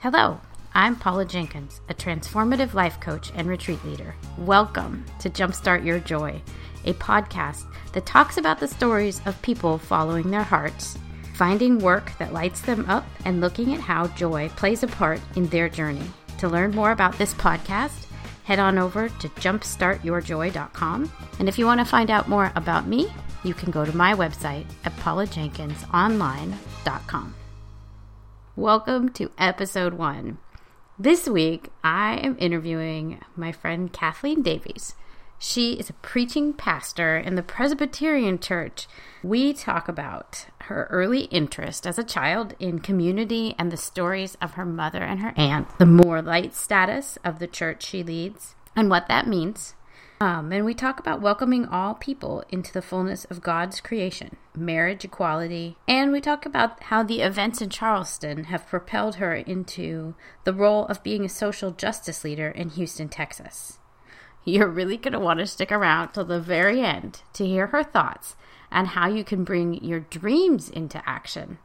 [0.00, 0.40] Hello,
[0.74, 4.14] I'm Paula Jenkins, a transformative life coach and retreat leader.
[4.38, 6.40] Welcome to Jumpstart Your Joy,
[6.84, 10.96] a podcast that talks about the stories of people following their hearts,
[11.34, 15.48] finding work that lights them up, and looking at how joy plays a part in
[15.48, 16.08] their journey.
[16.38, 18.06] To learn more about this podcast,
[18.44, 21.12] head on over to jumpstartyourjoy.com.
[21.40, 23.12] And if you want to find out more about me,
[23.42, 27.34] you can go to my website at paulajenkinsonline.com.
[28.58, 30.38] Welcome to episode one.
[30.98, 34.96] This week, I am interviewing my friend Kathleen Davies.
[35.38, 38.88] She is a preaching pastor in the Presbyterian Church.
[39.22, 44.54] We talk about her early interest as a child in community and the stories of
[44.54, 48.90] her mother and her aunt, the more light status of the church she leads, and
[48.90, 49.74] what that means,
[50.20, 55.04] um, and we talk about welcoming all people into the fullness of God's creation, marriage
[55.04, 60.52] equality, and we talk about how the events in Charleston have propelled her into the
[60.52, 63.78] role of being a social justice leader in Houston, Texas.
[64.44, 67.84] You're really going to want to stick around till the very end to hear her
[67.84, 68.34] thoughts
[68.72, 71.58] on how you can bring your dreams into action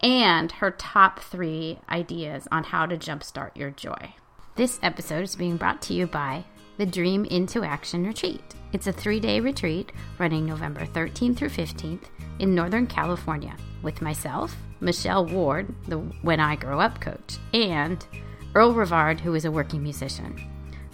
[0.00, 4.14] and her top three ideas on how to jumpstart your joy.
[4.54, 6.44] This episode is being brought to you by
[6.78, 8.54] the Dream into Action Retreat.
[8.72, 12.04] It's a three day retreat running November 13th through 15th
[12.38, 18.06] in Northern California with myself, Michelle Ward, the When I Grow Up coach, and
[18.54, 20.40] Earl Rivard, who is a working musician.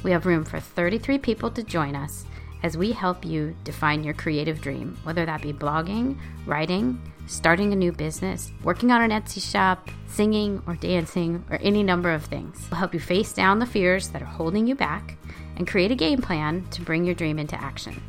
[0.03, 2.25] We have room for 33 people to join us
[2.63, 7.77] as we help you define your creative dream, whether that be blogging, writing, starting a
[7.77, 12.67] new business, working on an Etsy shop, singing or dancing, or any number of things.
[12.71, 15.19] We'll help you face down the fears that are holding you back
[15.57, 18.03] and create a game plan to bring your dream into action.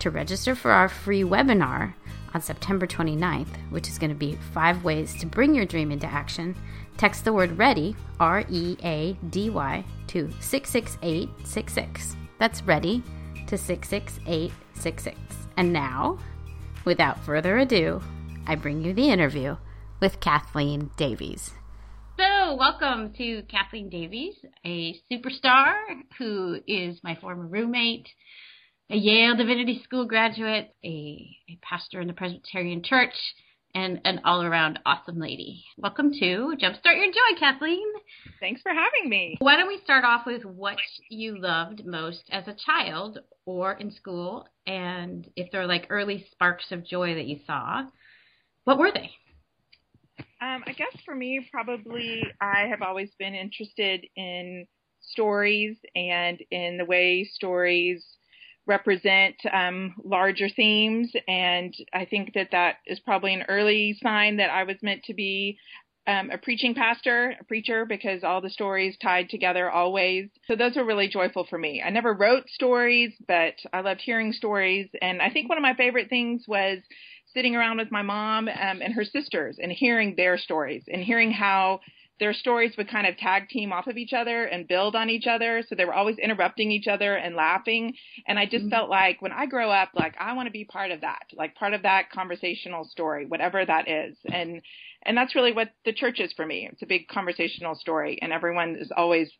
[0.00, 1.94] To register for our free webinar
[2.34, 6.06] on September 29th, which is going to be five ways to bring your dream into
[6.06, 6.54] action,
[6.96, 12.16] text the word READY, R E A D Y, to 66866.
[12.38, 13.02] That's READY
[13.46, 15.18] to 66866.
[15.56, 16.18] And now,
[16.84, 18.00] without further ado,
[18.46, 19.56] I bring you the interview
[20.00, 21.52] with Kathleen Davies.
[22.18, 24.34] So, welcome to Kathleen Davies,
[24.66, 25.74] a superstar
[26.18, 28.08] who is my former roommate,
[28.90, 33.14] a Yale Divinity School graduate, a, a pastor in the Presbyterian Church,
[33.72, 35.62] and an all around awesome lady.
[35.76, 37.86] Welcome to Jumpstart Your Joy, Kathleen.
[38.40, 39.36] Thanks for having me.
[39.38, 40.78] Why don't we start off with what
[41.10, 46.26] you loved most as a child or in school, and if there are like early
[46.32, 47.84] sparks of joy that you saw,
[48.64, 49.10] what were they?
[50.40, 54.66] Um, I guess for me, probably I have always been interested in
[55.00, 58.04] stories and in the way stories
[58.66, 61.10] represent um, larger themes.
[61.26, 65.14] And I think that that is probably an early sign that I was meant to
[65.14, 65.58] be
[66.06, 70.28] um, a preaching pastor, a preacher, because all the stories tied together always.
[70.46, 71.82] So those were really joyful for me.
[71.84, 74.88] I never wrote stories, but I loved hearing stories.
[75.02, 76.78] And I think one of my favorite things was
[77.34, 81.30] sitting around with my mom um, and her sisters and hearing their stories and hearing
[81.30, 81.80] how
[82.20, 85.26] their stories would kind of tag team off of each other and build on each
[85.26, 85.62] other.
[85.68, 87.94] So they were always interrupting each other and laughing.
[88.26, 88.70] And I just mm-hmm.
[88.70, 91.54] felt like when I grow up, like I want to be part of that, like
[91.54, 94.16] part of that conversational story, whatever that is.
[94.30, 94.62] And
[95.04, 96.68] and that's really what the church is for me.
[96.70, 99.30] It's a big conversational story, and everyone is always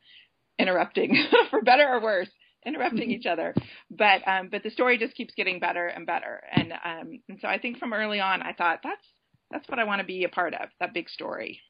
[0.57, 2.31] interrupting, for better or worse
[2.69, 3.55] interrupting each other.
[3.91, 6.43] But um, but the story just keeps getting better and better.
[6.53, 9.05] And um, and so I think from early on, I thought that's
[9.51, 10.69] that's what I want to be a part of.
[10.79, 11.61] That big story.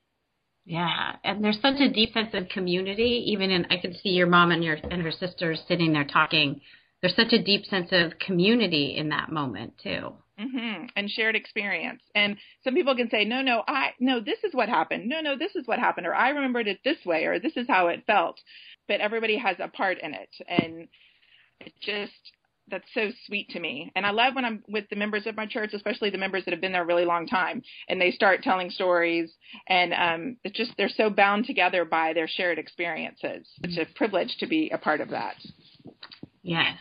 [0.64, 3.24] Yeah, and there's such a deep sense of community.
[3.28, 6.60] Even in, I could see your mom and your and her sisters sitting there talking.
[7.00, 10.12] There's such a deep sense of community in that moment too.
[10.38, 10.86] Mm-hmm.
[10.94, 12.02] And shared experience.
[12.14, 15.08] And some people can say, no, no, I, no, this is what happened.
[15.08, 16.06] No, no, this is what happened.
[16.06, 18.38] Or I remembered it this way, or this is how it felt
[18.88, 20.30] but everybody has a part in it.
[20.48, 20.88] And
[21.60, 22.12] it just,
[22.70, 23.92] that's so sweet to me.
[23.94, 26.52] And I love when I'm with the members of my church, especially the members that
[26.52, 29.32] have been there a really long time, and they start telling stories.
[29.68, 33.46] And um, it's just they're so bound together by their shared experiences.
[33.62, 35.36] It's a privilege to be a part of that.
[36.42, 36.76] Yes,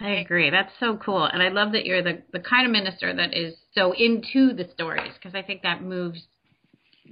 [0.00, 0.50] I agree.
[0.50, 1.24] That's so cool.
[1.24, 4.68] And I love that you're the, the kind of minister that is so into the
[4.72, 6.22] stories because I think that moves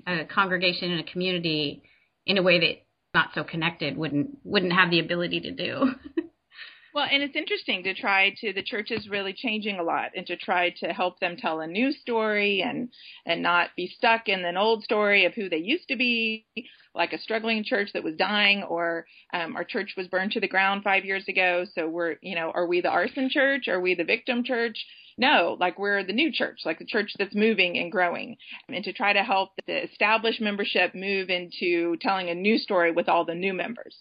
[0.07, 1.83] a congregation and a community
[2.27, 2.83] in a way that
[3.15, 5.95] not so connected wouldn't wouldn't have the ability to do.
[6.95, 10.27] well, and it's interesting to try to the church is really changing a lot and
[10.27, 12.89] to try to help them tell a new story and
[13.27, 16.47] and not be stuck in an old story of who they used to be.
[16.95, 20.49] like a struggling church that was dying, or um, our church was burned to the
[20.49, 21.65] ground five years ago.
[21.75, 23.69] So we're, you know, are we the arson church?
[23.69, 24.85] Are we the victim church?
[25.21, 28.39] No, like we're the new church, like the church that's moving and growing.
[28.71, 33.07] And to try to help the established membership move into telling a new story with
[33.07, 33.95] all the new members.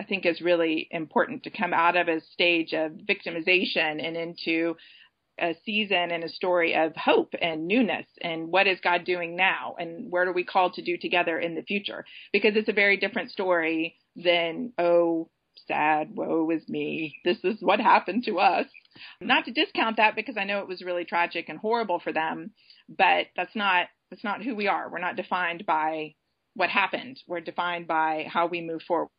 [0.00, 4.74] I think is really important to come out of a stage of victimization and into
[5.38, 9.76] a season and a story of hope and newness and what is God doing now
[9.78, 12.96] and what are we called to do together in the future because it's a very
[12.96, 15.28] different story than oh
[15.66, 18.66] sad woe is me this is what happened to us
[19.20, 22.52] not to discount that because I know it was really tragic and horrible for them
[22.88, 26.14] but that's not that's not who we are we're not defined by
[26.54, 29.10] what happened we're defined by how we move forward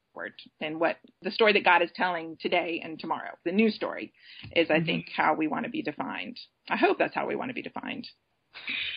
[0.61, 3.31] and what the story that God is telling today and tomorrow.
[3.43, 4.13] The new story
[4.55, 4.85] is, I mm-hmm.
[4.85, 6.39] think, how we want to be defined.
[6.69, 8.07] I hope that's how we want to be defined.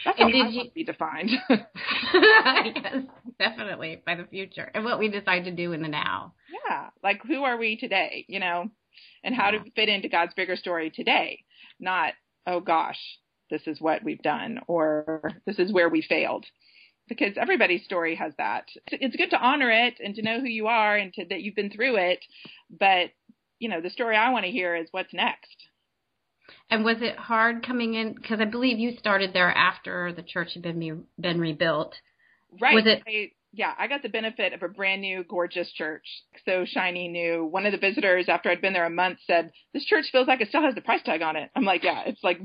[0.04, 0.56] That's and how I you...
[0.56, 1.30] want to be defined.
[2.14, 2.96] yes,
[3.38, 6.34] definitely by the future and what we decide to do in the now.
[6.68, 8.24] Yeah, like who are we today?
[8.28, 8.70] You know,
[9.24, 11.44] and how to fit into God's bigger story today,
[11.80, 12.14] not
[12.46, 12.98] oh gosh,
[13.50, 16.46] this is what we've done or this is where we failed
[17.08, 18.68] because everybody's story has that.
[18.88, 21.54] It's good to honor it and to know who you are and to, that you've
[21.54, 22.20] been through it.
[22.70, 23.10] But,
[23.58, 25.56] you know, the story I want to hear is what's next.
[26.70, 28.14] And was it hard coming in?
[28.14, 31.94] Because I believe you started there after the church had been been rebuilt.
[32.60, 32.74] Right.
[32.74, 33.02] Was it?
[33.06, 36.06] I, yeah, I got the benefit of a brand new, gorgeous church,
[36.44, 37.44] so shiny new.
[37.44, 40.40] One of the visitors, after I'd been there a month, said, "This church feels like
[40.40, 42.38] it still has the price tag on it." I'm like, "Yeah, it's like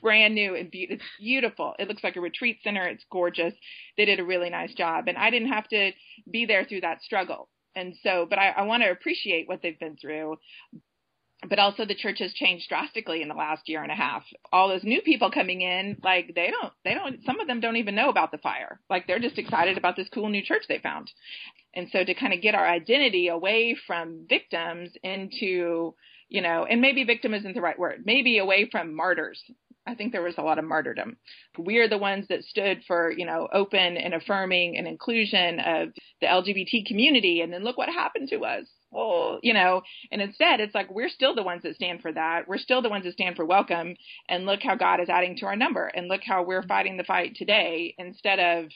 [0.00, 1.74] brand new and be- it's beautiful.
[1.78, 2.88] It looks like a retreat center.
[2.88, 3.52] It's gorgeous.
[3.98, 5.92] They did a really nice job, and I didn't have to
[6.30, 7.50] be there through that struggle.
[7.74, 10.38] And so, but I, I want to appreciate what they've been through.
[11.48, 14.22] But also, the church has changed drastically in the last year and a half.
[14.52, 17.24] All those new people coming in, like they don't, they don't.
[17.24, 18.80] Some of them don't even know about the fire.
[18.90, 21.10] Like they're just excited about this cool new church they found.
[21.74, 25.94] And so, to kind of get our identity away from victims into
[26.28, 29.40] you know, and maybe victim isn't the right word, maybe away from martyrs
[29.86, 31.16] I think there was a lot of martyrdom.
[31.58, 35.88] We are the ones that stood for, you know, open and affirming and inclusion of
[36.20, 37.40] the LGBT community.
[37.40, 38.66] And then look what happened to us.
[38.94, 42.46] Oh, you know, and instead it's like we're still the ones that stand for that.
[42.46, 43.96] We're still the ones that stand for welcome.
[44.28, 45.86] And look how God is adding to our number.
[45.86, 48.70] And look how we're fighting the fight today instead of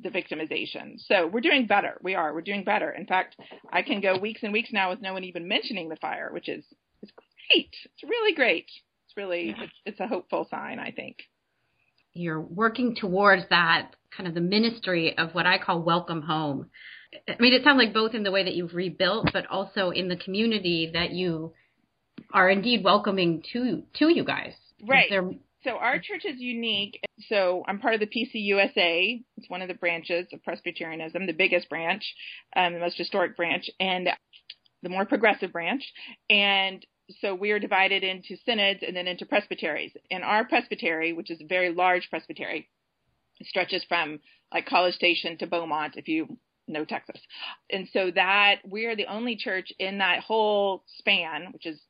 [0.00, 0.98] the victimization.
[1.06, 1.98] So we're doing better.
[2.02, 2.34] We are.
[2.34, 2.90] We're doing better.
[2.90, 3.36] In fact,
[3.72, 6.48] I can go weeks and weeks now with no one even mentioning the fire, which
[6.48, 6.64] is,
[7.02, 7.10] is
[7.48, 7.74] great.
[7.84, 8.66] It's really great
[9.06, 11.18] It's really it's, it's a hopeful sign, I think.
[12.12, 16.70] You're working towards that kind of the ministry of what I call welcome home.
[17.28, 20.08] I mean, it sounds like both in the way that you've rebuilt, but also in
[20.08, 21.52] the community that you
[22.32, 24.52] are indeed welcoming to to you guys.
[24.86, 25.10] Right.
[25.62, 27.00] So our church is unique.
[27.28, 29.24] So I'm part of the PCUSA.
[29.36, 32.04] It's one of the branches of Presbyterianism, the biggest branch,
[32.54, 34.08] um, the most historic branch, and
[34.84, 35.82] the more progressive branch.
[36.30, 36.86] And
[37.20, 39.90] so we are divided into synods and then into presbyteries.
[40.08, 42.68] And our presbytery, which is a very large presbytery,
[43.42, 44.20] stretches from
[44.52, 47.20] like College Station to Beaumont, if you know Texas.
[47.70, 51.80] And so that we are the only church in that whole span, which is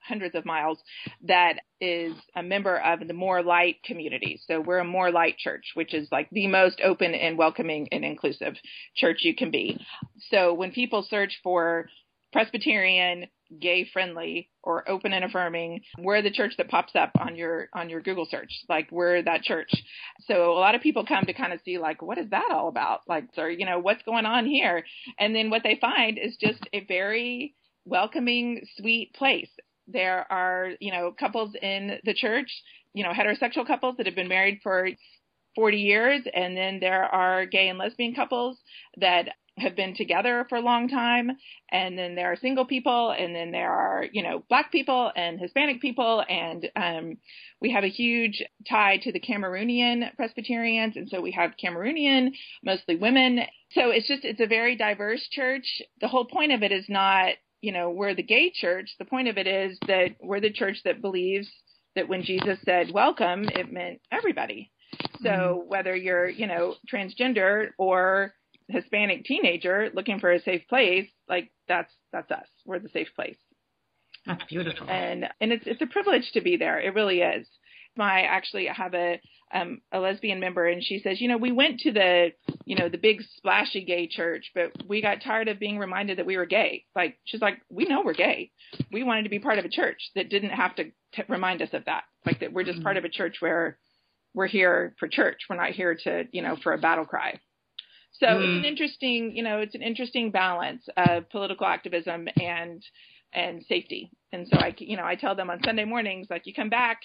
[0.00, 0.78] hundreds of miles,
[1.26, 4.40] that is a member of the More Light community.
[4.46, 8.04] So we're a More Light church, which is like the most open and welcoming and
[8.04, 8.54] inclusive
[8.94, 9.84] church you can be.
[10.30, 11.88] So when people search for
[12.32, 13.26] Presbyterian,
[13.60, 17.88] gay friendly or open and affirming we're the church that pops up on your on
[17.88, 18.50] your google search.
[18.68, 19.70] Like we're that church.
[20.26, 22.68] So a lot of people come to kind of see like what is that all
[22.68, 23.00] about?
[23.08, 24.84] Like or you know what's going on here?
[25.18, 27.54] And then what they find is just a very
[27.84, 29.50] welcoming sweet place.
[29.88, 32.50] There are you know couples in the church
[32.92, 34.88] you know heterosexual couples that have been married for
[35.54, 38.58] 40 years and then there are gay and lesbian couples
[38.98, 41.30] that have been together for a long time
[41.72, 45.40] and then there are single people and then there are you know black people and
[45.40, 47.16] hispanic people and um,
[47.60, 52.30] we have a huge tie to the cameroonian presbyterians and so we have cameroonian
[52.64, 53.40] mostly women.
[53.72, 55.82] So it's just it's a very diverse church.
[56.00, 58.90] The whole point of it is not you know we're the gay church.
[58.98, 61.48] The point of it is that we're the church that believes
[61.94, 64.70] that when jesus said welcome it meant everybody.
[65.22, 65.68] So mm-hmm.
[65.68, 68.34] whether you're you know transgender or
[68.68, 72.46] Hispanic teenager looking for a safe place, like that's that's us.
[72.64, 73.36] We're the safe place.
[74.26, 74.88] That's beautiful.
[74.88, 76.80] And and it's it's a privilege to be there.
[76.80, 77.46] It really is.
[77.96, 79.20] My actually I have a
[79.54, 82.32] um a lesbian member and she says, you know, we went to the
[82.64, 86.26] you know, the big splashy gay church, but we got tired of being reminded that
[86.26, 86.84] we were gay.
[86.96, 88.50] Like she's like, we know we're gay.
[88.90, 91.72] We wanted to be part of a church that didn't have to t- remind us
[91.72, 92.02] of that.
[92.24, 92.84] Like that we're just mm-hmm.
[92.84, 93.78] part of a church where
[94.34, 95.42] we're here for church.
[95.48, 97.38] We're not here to, you know, for a battle cry.
[98.18, 98.38] So mm.
[98.38, 102.82] it's an interesting, you know, it's an interesting balance of political activism and
[103.32, 104.10] and safety.
[104.32, 107.00] And so I, you know, I tell them on Sunday mornings, like you come back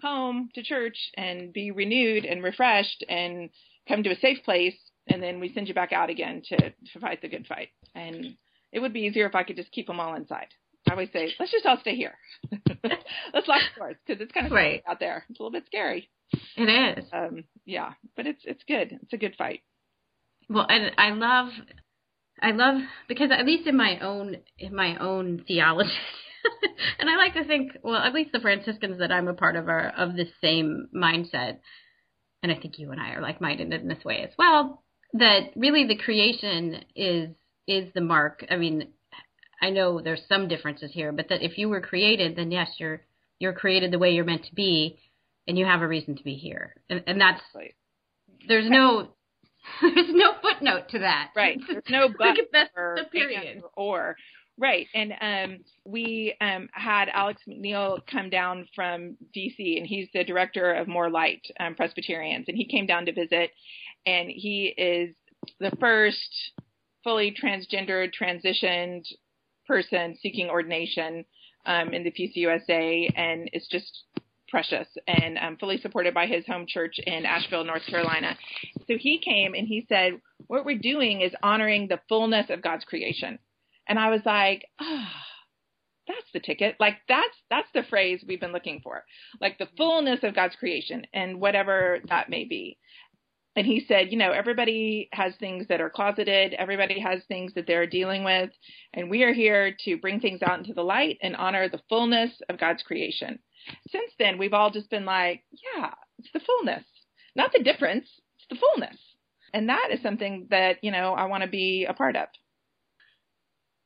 [0.00, 3.50] home to church and be renewed and refreshed and
[3.88, 7.00] come to a safe place, and then we send you back out again to to
[7.00, 7.68] fight the good fight.
[7.94, 8.36] And
[8.72, 10.48] it would be easier if I could just keep them all inside.
[10.88, 12.14] I always say, let's just all stay here.
[12.84, 14.82] let's lock the doors because it's kind of right.
[14.88, 15.24] out there.
[15.28, 16.08] It's a little bit scary.
[16.56, 17.04] It is.
[17.12, 18.98] Um, yeah, but it's it's good.
[19.02, 19.62] It's a good fight.
[20.48, 21.48] Well, and I love,
[22.40, 25.90] I love because at least in my own in my own theology,
[26.98, 29.68] and I like to think, well, at least the Franciscans that I'm a part of
[29.68, 31.58] are of the same mindset,
[32.42, 34.82] and I think you and I are like minded in this way as well.
[35.14, 37.30] That really the creation is
[37.66, 38.44] is the mark.
[38.50, 38.88] I mean,
[39.60, 43.02] I know there's some differences here, but that if you were created, then yes, you're
[43.38, 44.98] you're created the way you're meant to be,
[45.48, 47.74] and you have a reason to be here, and, and that's right.
[48.48, 49.08] there's no
[49.82, 51.30] there's no footnote to that.
[51.36, 51.58] Right.
[51.66, 54.16] There's no but that's or, the period or
[54.58, 54.86] Right.
[54.94, 60.72] And um, we um, had Alex McNeill come down from DC, and he's the director
[60.72, 62.46] of More Light um, Presbyterians.
[62.48, 63.50] And he came down to visit,
[64.06, 65.14] and he is
[65.60, 66.52] the first
[67.04, 69.04] fully transgendered, transitioned
[69.66, 71.24] person seeking ordination
[71.66, 74.04] um, in the PCUSA, and it's just
[74.48, 78.36] precious and um, fully supported by his home church in Asheville, North Carolina.
[78.86, 82.84] So he came and he said, What we're doing is honoring the fullness of God's
[82.84, 83.38] creation.
[83.88, 84.84] And I was like, ah.
[84.88, 85.22] Oh,
[86.08, 86.76] that's the ticket.
[86.78, 89.02] Like that's that's the phrase we've been looking for.
[89.40, 92.78] Like the fullness of God's creation and whatever that may be
[93.56, 97.66] and he said, you know, everybody has things that are closeted, everybody has things that
[97.66, 98.50] they're dealing with,
[98.92, 102.30] and we are here to bring things out into the light and honor the fullness
[102.50, 103.38] of God's creation.
[103.90, 106.84] Since then, we've all just been like, yeah, it's the fullness,
[107.34, 108.08] not the difference,
[108.38, 108.96] it's the fullness.
[109.52, 112.28] And that is something that, you know, I want to be a part of.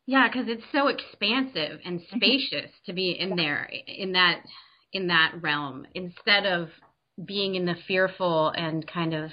[0.06, 2.16] Yeah, because it's so expansive and mm-hmm.
[2.16, 4.42] spacious to be in there in that
[4.92, 6.70] in that realm instead of
[7.24, 9.30] being in the fearful and kind of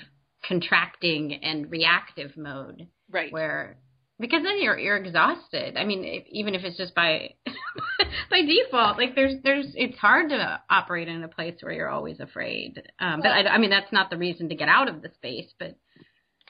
[0.48, 2.88] contracting and reactive mode.
[3.10, 3.32] Right.
[3.32, 3.78] Where
[4.20, 5.78] because then you're you're exhausted.
[5.78, 7.36] I mean, if, even if it's just by
[8.30, 12.20] by default, like there's there's it's hard to operate in a place where you're always
[12.20, 12.82] afraid.
[13.00, 15.52] Um, but I, I mean, that's not the reason to get out of the space,
[15.60, 15.76] but.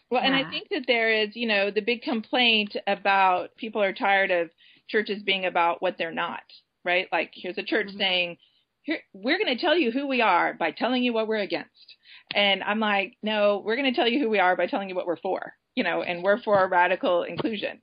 [0.09, 0.27] Well, yeah.
[0.27, 4.31] and I think that there is, you know, the big complaint about people are tired
[4.31, 4.49] of
[4.87, 6.43] churches being about what they're not,
[6.85, 7.09] right?
[7.11, 7.97] Like here's a church mm-hmm.
[7.97, 8.37] saying,
[8.83, 11.97] here we're going to tell you who we are by telling you what we're against
[12.33, 14.95] and I'm like, no, we're going to tell you who we are by telling you
[14.95, 17.79] what we're for, you know, and we're for radical inclusion.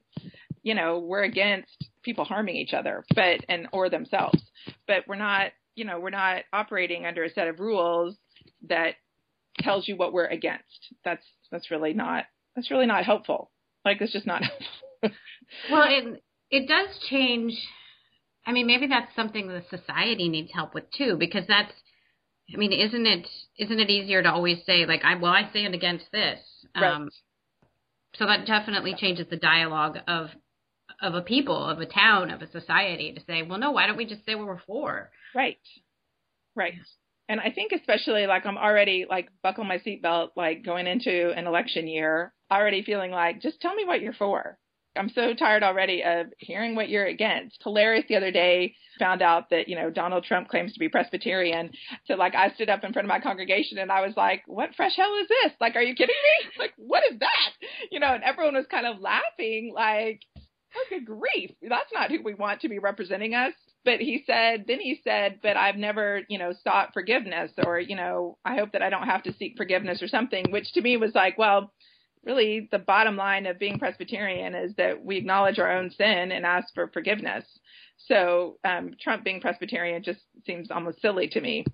[0.65, 4.43] You know, we're against people harming each other, but, and, or themselves,
[4.89, 8.17] but we're not, you know, we're not operating under a set of rules
[8.69, 8.97] that
[9.61, 10.65] tells you what we're against.
[11.05, 12.25] That's, that's really not,
[12.57, 13.53] that's really not helpful.
[13.85, 15.19] Like, it's just not helpful.
[15.71, 16.21] well, it,
[16.51, 17.57] it does change.
[18.45, 21.73] I mean, maybe that's something the society needs help with too, because that's,
[22.53, 25.75] I mean, isn't it isn't it easier to always say like I well I stand
[25.75, 26.41] against this?
[26.77, 26.93] Right.
[26.93, 27.09] Um,
[28.17, 30.31] So that definitely changes the dialogue of
[31.01, 33.97] of a people, of a town, of a society to say, well, no, why don't
[33.97, 35.11] we just say what we're for?
[35.35, 35.59] Right.
[36.55, 36.75] Right.
[37.29, 41.47] And I think especially like I'm already like buckle my seatbelt, like going into an
[41.47, 44.59] election year, already feeling like just tell me what you're for.
[44.97, 47.63] I'm so tired already of hearing what you're against.
[47.63, 51.71] Hilarious the other day, found out that, you know, Donald Trump claims to be Presbyterian.
[52.07, 54.75] So like I stood up in front of my congregation and I was like, what
[54.77, 55.53] fresh hell is this?
[55.61, 56.51] Like, are you kidding me?
[56.59, 57.67] Like, what is that?
[57.91, 61.51] You know, and everyone was kind of laughing like, oh, good grief.
[61.63, 63.53] That's not who we want to be representing us.
[63.85, 67.97] But he said, then he said, but I've never, you know, sought forgiveness or, you
[67.97, 70.97] know, I hope that I don't have to seek forgiveness or something, which to me
[70.97, 71.71] was like, well,
[72.25, 76.45] really the bottom line of being Presbyterian is that we acknowledge our own sin and
[76.45, 77.45] ask for forgiveness.
[77.97, 81.65] So um, Trump being Presbyterian just seems almost silly to me.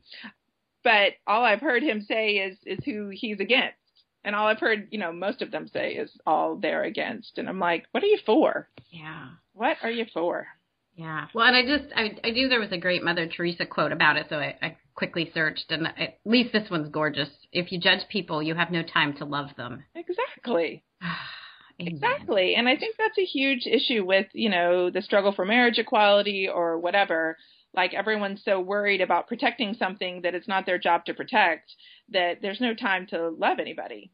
[0.83, 3.76] But all I've heard him say is is who he's against.
[4.25, 7.38] And all I've heard, you know, most of them say is all they're against.
[7.38, 8.69] And I'm like, what are you for?
[8.90, 9.28] Yeah.
[9.54, 10.47] What are you for?
[10.94, 11.26] Yeah.
[11.35, 14.16] Well, and I just I I knew there was a great Mother Teresa quote about
[14.16, 17.30] it, so I, I quickly searched, and at least this one's gorgeous.
[17.52, 19.85] If you judge people, you have no time to love them.
[19.94, 20.85] Exactly.
[21.78, 22.54] exactly.
[22.54, 26.49] And I think that's a huge issue with, you know, the struggle for marriage equality
[26.49, 27.38] or whatever.
[27.73, 31.73] Like everyone's so worried about protecting something that it's not their job to protect
[32.11, 34.11] that there's no time to love anybody.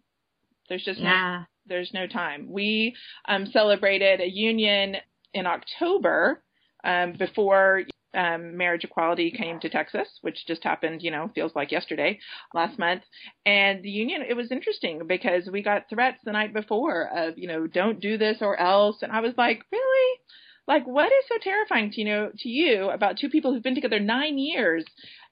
[0.68, 1.38] There's just yeah.
[1.40, 2.49] no, there's no time.
[2.50, 2.95] We
[3.26, 4.97] um, celebrated a union
[5.35, 6.42] in October
[6.87, 7.83] um, before
[8.14, 12.19] um, marriage equality came to Texas, which just happened, you know, feels like yesterday,
[12.55, 13.02] last month.
[13.45, 17.49] And the union, it was interesting because we got threats the night before of, you
[17.49, 19.02] know, don't do this or else.
[19.02, 20.21] And I was like, really?
[20.66, 23.76] Like, what is so terrifying to you know to you about two people who've been
[23.76, 24.85] together nine years,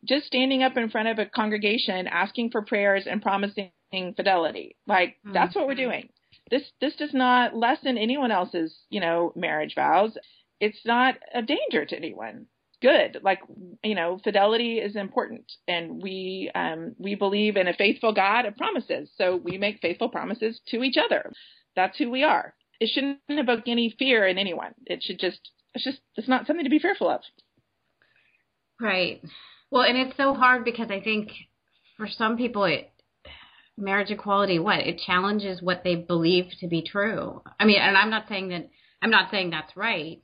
[0.04, 3.72] just standing up in front of a congregation, asking for prayers and promising
[4.16, 4.76] fidelity?
[4.86, 5.32] Like, mm-hmm.
[5.32, 6.08] that's what we're doing.
[6.50, 10.16] This this does not lessen anyone else's you know marriage vows.
[10.60, 12.46] It's not a danger to anyone
[12.84, 13.18] good.
[13.22, 13.40] Like
[13.82, 18.56] you know, fidelity is important, and we um, we believe in a faithful God of
[18.56, 19.10] promises.
[19.16, 21.32] So we make faithful promises to each other.
[21.74, 22.54] That's who we are.
[22.80, 24.74] It shouldn't evoke any fear in anyone.
[24.86, 25.40] It should just
[25.74, 27.20] it's just it's not something to be fearful of.
[28.80, 29.22] Right.
[29.70, 31.30] Well, and it's so hard because I think
[31.96, 32.90] for some people it
[33.76, 37.42] marriage equality what it challenges what they believe to be true.
[37.58, 38.68] I mean, and I'm not saying that
[39.00, 40.20] I'm not saying that's right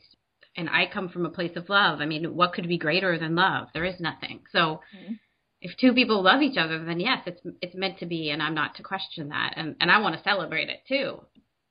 [0.57, 2.01] and I come from a place of love.
[2.01, 3.69] I mean, what could be greater than love?
[3.73, 4.41] There is nothing.
[4.53, 5.15] So mm-hmm.
[5.61, 8.55] if two people love each other, then yes, it's it's meant to be, and I'm
[8.55, 11.23] not to question that, and and I want to celebrate it too.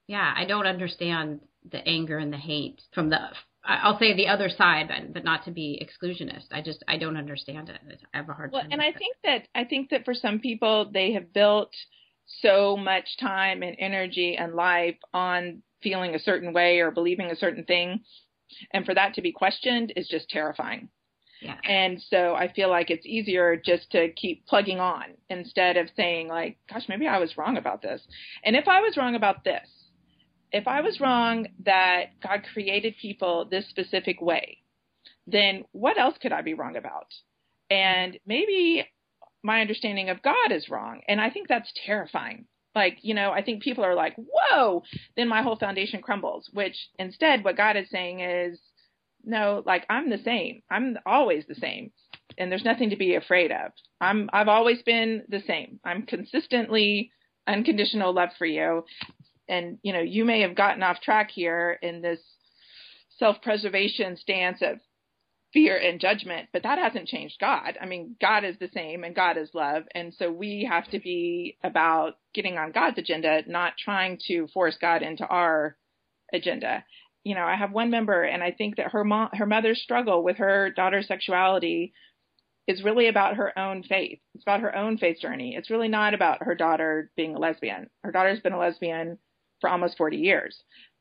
[0.07, 3.19] Yeah, I don't understand the anger and the hate from the
[3.63, 6.47] I'll say the other side, but but not to be exclusionist.
[6.51, 7.79] I just I don't understand it.
[8.13, 8.71] I have a hard well, time.
[8.71, 11.73] and I think that I think that for some people they have built
[12.41, 17.35] so much time and energy and life on feeling a certain way or believing a
[17.35, 18.01] certain thing
[18.71, 20.89] and for that to be questioned is just terrifying.
[21.41, 21.55] Yeah.
[21.63, 26.27] And so I feel like it's easier just to keep plugging on instead of saying
[26.27, 28.01] like, gosh, maybe I was wrong about this.
[28.43, 29.67] And if I was wrong about this,
[30.51, 34.57] if I was wrong that God created people this specific way,
[35.27, 37.07] then what else could I be wrong about?
[37.69, 38.85] And maybe
[39.43, 41.01] my understanding of God is wrong.
[41.07, 42.45] And I think that's terrifying
[42.75, 44.83] like you know i think people are like whoa
[45.15, 48.59] then my whole foundation crumbles which instead what god is saying is
[49.23, 50.61] no like i'm the same.
[50.69, 51.91] I'm always the same.
[52.37, 53.71] And there's nothing to be afraid of.
[53.99, 55.79] I'm i've always been the same.
[55.83, 57.11] I'm consistently
[57.47, 58.85] unconditional love for you.
[59.47, 62.19] And you know you may have gotten off track here in this
[63.17, 64.79] self-preservation stance of
[65.53, 67.77] fear and judgment, but that hasn't changed God.
[67.81, 69.83] I mean, God is the same and God is love.
[69.95, 74.77] And so we have to be about getting on God's agenda, not trying to force
[74.79, 75.75] God into our
[76.31, 76.83] agenda.
[77.23, 80.23] You know, I have one member and I think that her mom, her mother's struggle
[80.23, 81.93] with her daughter's sexuality
[82.67, 84.19] is really about her own faith.
[84.35, 85.55] It's about her own faith journey.
[85.55, 87.89] It's really not about her daughter being a lesbian.
[88.03, 89.17] Her daughter's been a lesbian
[89.59, 90.55] for almost 40 years.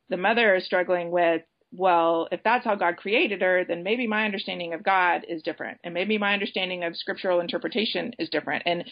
[0.09, 4.25] The mother is struggling with well, if that's how God created her, then maybe my
[4.25, 5.79] understanding of God is different.
[5.85, 8.63] And maybe my understanding of scriptural interpretation is different.
[8.67, 8.85] And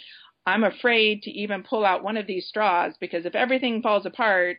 [0.47, 4.59] I'm afraid to even pull out one of these straws because if everything falls apart,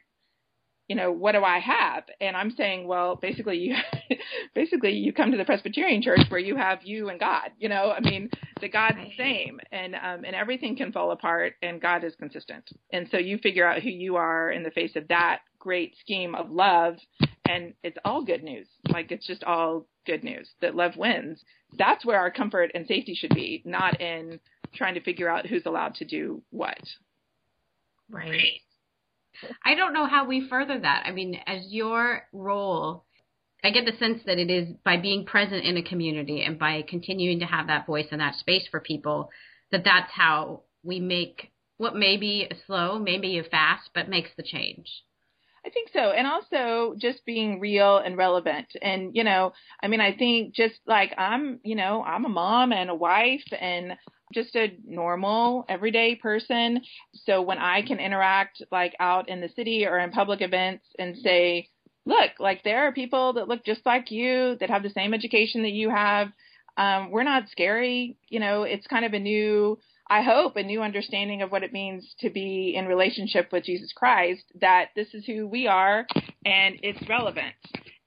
[0.87, 2.03] you know, what do I have?
[2.21, 3.75] And I'm saying, well, basically you,
[4.55, 7.91] basically you come to the Presbyterian church where you have you and God, you know,
[7.91, 8.29] I mean,
[8.61, 12.69] the God's the same and, um, and everything can fall apart and God is consistent.
[12.91, 16.35] And so you figure out who you are in the face of that great scheme
[16.35, 16.95] of love
[17.47, 18.67] and it's all good news.
[18.89, 21.43] Like it's just all good news that love wins.
[21.77, 24.39] That's where our comfort and safety should be, not in
[24.73, 26.79] trying to figure out who's allowed to do what.
[28.09, 28.61] Right.
[29.63, 31.03] I don't know how we further that.
[31.05, 33.05] I mean, as your role,
[33.63, 36.83] I get the sense that it is by being present in a community and by
[36.87, 39.29] continuing to have that voice and that space for people
[39.71, 44.43] that that's how we make what may be slow, maybe a fast, but makes the
[44.43, 45.03] change.
[45.67, 46.11] I think so.
[46.11, 48.67] And also just being real and relevant.
[48.81, 49.51] And, you know,
[49.83, 53.43] I mean, I think just like I'm, you know, I'm a mom and a wife
[53.59, 53.97] and
[54.33, 56.79] just a normal everyday person.
[57.25, 61.17] So when I can interact like out in the city or in public events and
[61.17, 61.67] say,
[62.05, 65.63] look, like there are people that look just like you that have the same education
[65.63, 66.29] that you have.
[66.77, 68.15] Um, we're not scary.
[68.29, 71.73] You know, it's kind of a new I hope, a new understanding of what it
[71.73, 76.07] means to be in relationship with Jesus Christ, that this is who we are
[76.45, 77.55] and it's relevant.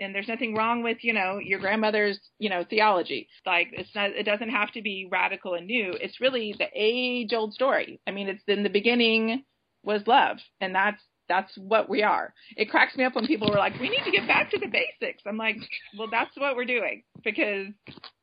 [0.00, 3.28] And there's nothing wrong with, you know, your grandmother's, you know, theology.
[3.44, 5.92] Like it's not, it doesn't have to be radical and new.
[5.92, 8.00] It's really the age old story.
[8.06, 9.44] I mean, it's in the beginning
[9.82, 12.34] was love and that's that's what we are.
[12.56, 14.66] It cracks me up when people were like, "We need to get back to the
[14.66, 15.58] basics." I'm like,
[15.96, 17.68] "Well, that's what we're doing because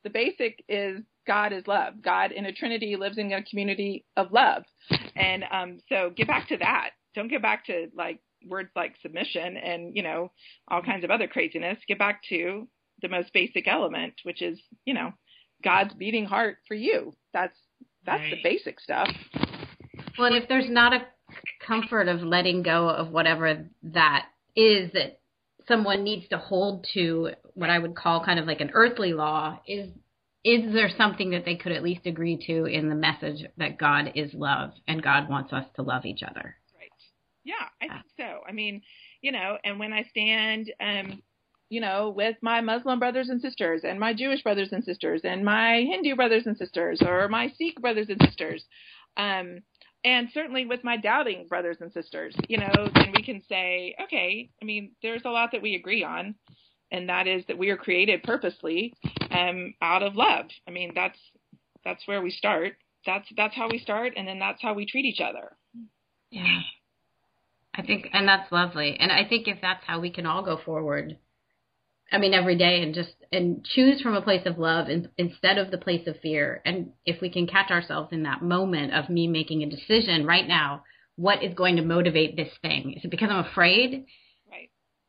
[0.04, 2.02] the basic is God is love.
[2.02, 4.64] God in a Trinity lives in a community of love.
[5.16, 6.92] And um, so get back to that.
[7.14, 10.32] Don't get back to like words like submission and, you know,
[10.68, 11.78] all kinds of other craziness.
[11.88, 12.68] Get back to
[13.02, 15.12] the most basic element, which is, you know,
[15.64, 17.14] God's beating heart for you.
[17.34, 17.58] That's
[18.06, 18.36] that's right.
[18.36, 19.10] the basic stuff.
[20.18, 21.06] Well, and if there's not a
[21.66, 25.20] comfort of letting go of whatever that is that
[25.68, 29.60] someone needs to hold to what I would call kind of like an earthly law
[29.68, 29.90] is
[30.48, 34.14] is there something that they could at least agree to in the message that God
[34.16, 36.56] is love and God wants us to love each other?
[36.74, 36.90] Right.
[37.44, 38.40] Yeah, I think so.
[38.48, 38.82] I mean,
[39.22, 41.22] you know, and when I stand um
[41.70, 45.44] you know, with my Muslim brothers and sisters and my Jewish brothers and sisters and
[45.44, 48.64] my Hindu brothers and sisters or my Sikh brothers and sisters.
[49.18, 49.64] Um,
[50.06, 54.50] and certainly with my doubting brothers and sisters, you know, then we can say, okay,
[54.62, 56.36] I mean, there's a lot that we agree on,
[56.92, 58.94] and that is that we are created purposely
[59.32, 60.46] um, out of love.
[60.68, 61.20] I mean, that's
[61.84, 62.74] that's where we start.
[63.06, 65.54] That's that's how we start, and then that's how we treat each other.
[66.30, 66.62] Yeah,
[67.74, 68.98] I think, and that's lovely.
[69.00, 71.18] And I think if that's how we can all go forward,
[72.12, 75.58] I mean, every day and just and choose from a place of love in, instead
[75.58, 76.62] of the place of fear.
[76.66, 80.48] And if we can catch ourselves in that moment of me making a decision right
[80.48, 80.84] now,
[81.16, 82.94] what is going to motivate this thing?
[82.96, 84.06] Is it because I'm afraid?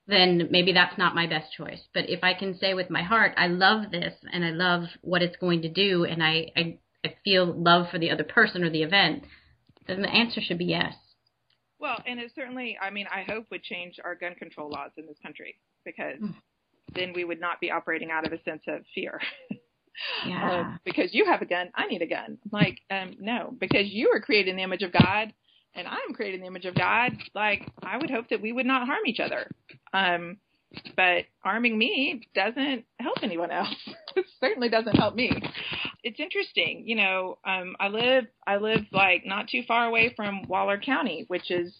[0.08, 1.80] Then maybe that's not my best choice.
[1.92, 5.22] But if I can say with my heart, I love this and I love what
[5.22, 8.70] it's going to do, and I I, I feel love for the other person or
[8.70, 9.24] the event,
[9.86, 10.94] then the answer should be yes.
[11.78, 15.06] Well, and it certainly, I mean, I hope would change our gun control laws in
[15.06, 16.34] this country because mm
[16.94, 19.20] then we would not be operating out of a sense of fear.
[20.24, 20.60] Yeah.
[20.60, 22.38] um, because you have a gun, I need a gun.
[22.52, 25.32] Like, um, no, because you are created in the image of God
[25.74, 27.12] and I'm created in the image of God.
[27.34, 29.50] Like, I would hope that we would not harm each other.
[29.92, 30.38] Um,
[30.96, 33.74] but arming me doesn't help anyone else.
[34.16, 35.30] it certainly doesn't help me.
[36.02, 37.38] It's interesting, you know.
[37.44, 41.74] Um, I live, I live like not too far away from Waller County, which is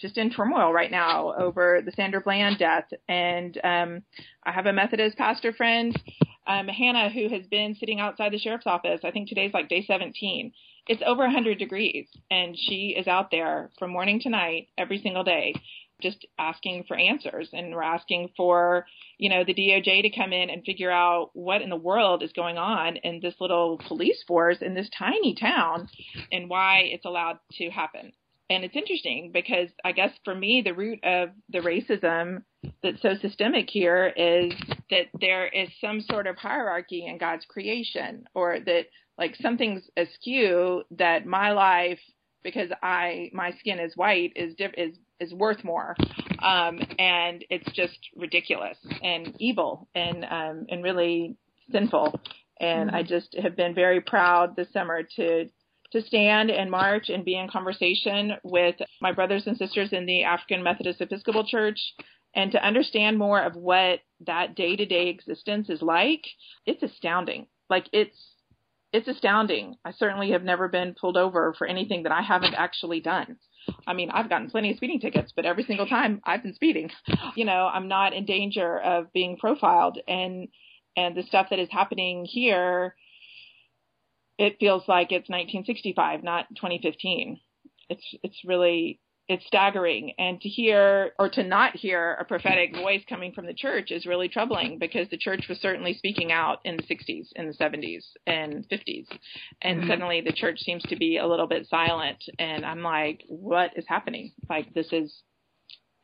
[0.00, 2.88] just in turmoil right now over the Sandra Bland death.
[3.08, 4.02] And um,
[4.44, 5.98] I have a Methodist pastor friend,
[6.46, 9.00] um, Hannah, who has been sitting outside the sheriff's office.
[9.04, 10.52] I think today's like day 17.
[10.86, 15.24] It's over 100 degrees, and she is out there from morning to night every single
[15.24, 15.54] day
[16.02, 18.84] just asking for answers and we're asking for
[19.18, 22.32] you know the DOJ to come in and figure out what in the world is
[22.32, 25.88] going on in this little police force in this tiny town
[26.30, 28.12] and why it's allowed to happen.
[28.50, 32.42] And it's interesting because I guess for me, the root of the racism
[32.82, 34.52] that's so systemic here is
[34.90, 38.86] that there is some sort of hierarchy in God's creation, or that
[39.22, 42.00] like something's askew that my life,
[42.42, 45.94] because I my skin is white, is diff- is is worth more,
[46.40, 51.36] um, and it's just ridiculous and evil and um, and really
[51.70, 52.20] sinful.
[52.58, 52.96] And mm-hmm.
[52.96, 55.48] I just have been very proud this summer to
[55.92, 60.24] to stand and march and be in conversation with my brothers and sisters in the
[60.24, 61.78] African Methodist Episcopal Church
[62.34, 66.24] and to understand more of what that day-to-day existence is like
[66.66, 68.16] it's astounding like it's
[68.92, 69.76] it's astounding.
[69.84, 73.36] I certainly have never been pulled over for anything that i haven't actually done.
[73.86, 76.90] I mean i've gotten plenty of speeding tickets but every single time i've been speeding.
[77.36, 80.48] You know i'm not in danger of being profiled and
[80.96, 82.94] and the stuff that is happening here
[84.38, 87.40] it feels like it's 1965, not 2015.
[87.88, 90.12] It's it's really it's staggering.
[90.18, 94.06] And to hear or to not hear a prophetic voice coming from the church is
[94.06, 98.04] really troubling because the church was certainly speaking out in the 60s in the 70s
[98.26, 99.06] and 50s
[99.62, 99.88] and mm-hmm.
[99.88, 102.22] suddenly the church seems to be a little bit silent.
[102.38, 104.32] And i'm like what is happening?
[104.48, 105.22] Like this is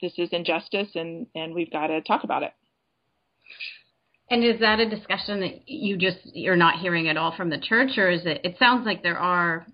[0.01, 2.53] this is injustice and and we've got to talk about it.
[4.31, 7.59] And is that a discussion that you just you're not hearing at all from the
[7.59, 8.43] church, or is it?
[8.45, 9.67] It sounds like there are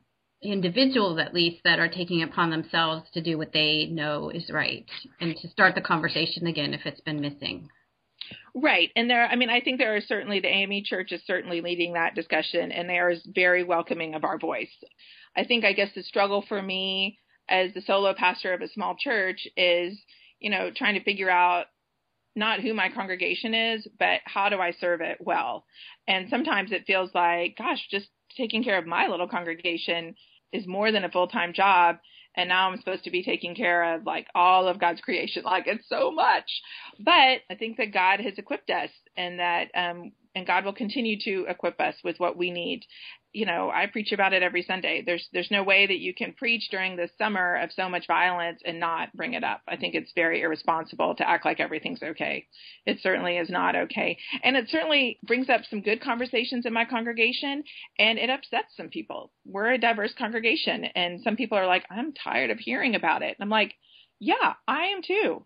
[0.44, 4.87] individuals at least that are taking upon themselves to do what they know is right
[5.20, 7.68] and to start the conversation again if it's been missing.
[8.54, 8.90] Right.
[8.96, 11.94] And there, I mean, I think there are certainly the AME church is certainly leading
[11.94, 14.70] that discussion and they are very welcoming of our voice.
[15.37, 18.96] I think, I guess the struggle for me as the solo pastor of a small
[18.96, 19.98] church is,
[20.40, 21.66] you know, trying to figure out
[22.37, 25.64] not who my congregation is, but how do I serve it well?
[26.09, 30.14] And sometimes it feels like, gosh, just taking care of my little congregation
[30.55, 31.97] is more than a full time job.
[32.37, 35.43] And now I'm supposed to be taking care of like all of God's creation.
[35.55, 36.51] Like it's so much.
[36.99, 41.19] But I think that God has equipped us and that, um, and God will continue
[41.21, 42.85] to equip us with what we need
[43.35, 45.03] you know, I preach about it every Sunday.
[45.05, 48.62] There's there's no way that you can preach during the summer of so much violence
[48.64, 49.61] and not bring it up.
[49.66, 52.47] I think it's very irresponsible to act like everything's okay.
[52.87, 54.16] It certainly is not okay.
[54.44, 57.64] And it certainly brings up some good conversations in my congregation
[57.99, 59.33] and it upsets some people.
[59.44, 63.37] We're a diverse congregation and some people are like, "I'm tired of hearing about it."
[63.37, 63.75] And I'm like,
[64.20, 65.44] "Yeah, I am too."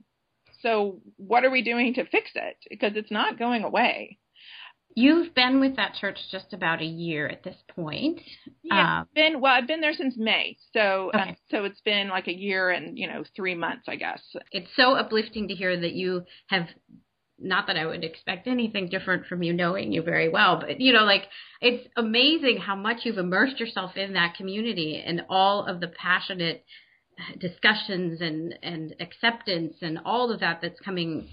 [0.61, 2.57] So, what are we doing to fix it?
[2.68, 4.18] Because it's not going away
[4.98, 8.20] You've been with that church just about a year at this point.
[8.64, 9.52] Yeah, um, been well.
[9.52, 11.30] I've been there since May, so um, okay.
[11.30, 14.20] um, so it's been like a year and you know three months, I guess.
[14.50, 16.66] It's so uplifting to hear that you have.
[17.38, 20.92] Not that I would expect anything different from you, knowing you very well, but you
[20.92, 21.28] know, like
[21.61, 26.64] it's amazing how much you've immersed yourself in that community and all of the passionate
[27.38, 31.28] discussions and and acceptance and all of that that's coming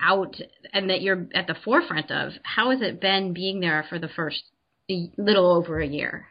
[0.00, 0.36] out
[0.72, 2.32] and that you're at the forefront of.
[2.42, 4.42] How has it been being there for the first
[4.88, 6.26] little over a year?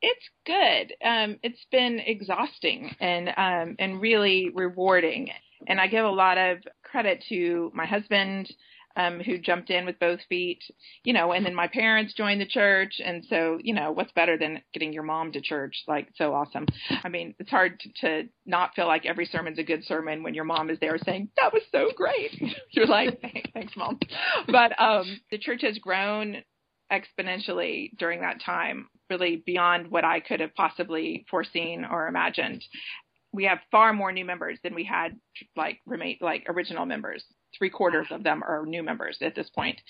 [0.00, 0.94] It's good.
[1.06, 5.30] Um, it's been exhausting and um, and really rewarding.
[5.68, 8.52] And I give a lot of credit to my husband
[8.96, 10.62] um, who jumped in with both feet,
[11.04, 12.94] you know, and then my parents joined the church.
[13.04, 15.74] And so, you know, what's better than getting your mom to church?
[15.86, 16.66] Like, so awesome.
[17.04, 20.34] I mean, it's hard to, to not feel like every sermon's a good sermon when
[20.34, 22.40] your mom is there saying, that was so great.
[22.70, 23.20] You're like,
[23.54, 23.98] thanks, mom.
[24.46, 26.36] But um, the church has grown
[26.92, 32.62] exponentially during that time, really beyond what I could have possibly foreseen or imagined
[33.32, 35.18] we have far more new members than we had
[35.56, 37.24] like remain like original members
[37.56, 39.80] three quarters of them are new members at this point.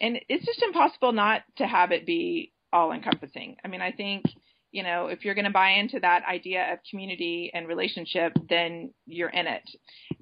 [0.00, 3.56] And it's just impossible not to have it be all encompassing.
[3.64, 4.24] I mean, I think,
[4.72, 8.92] you know, if you're going to buy into that idea of community and relationship, then
[9.06, 9.62] you're in it.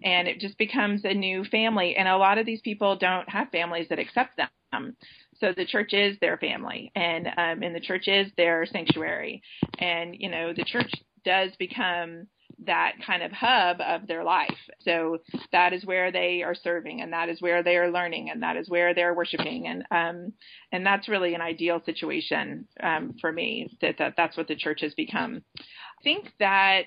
[0.04, 1.96] And it just becomes a new family.
[1.96, 4.96] And a lot of these people don't have families that accept them.
[5.42, 9.42] So the church is their family, and um, and the church is their sanctuary,
[9.80, 10.92] and you know the church
[11.24, 12.28] does become
[12.64, 14.58] that kind of hub of their life.
[14.80, 15.18] So
[15.52, 18.56] that is where they are serving and that is where they are learning and that
[18.56, 20.32] is where they're worshiping and um
[20.70, 24.80] and that's really an ideal situation um for me that, that that's what the church
[24.82, 25.42] has become.
[25.58, 26.84] I think that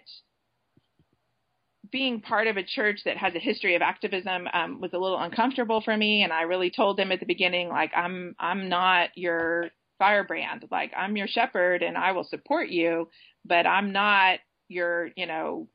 [1.91, 5.19] being part of a church that has a history of activism um, was a little
[5.19, 9.09] uncomfortable for me, and I really told them at the beginning, like, I'm I'm not
[9.15, 13.09] your firebrand, like I'm your shepherd, and I will support you,
[13.45, 15.67] but I'm not you're, you know,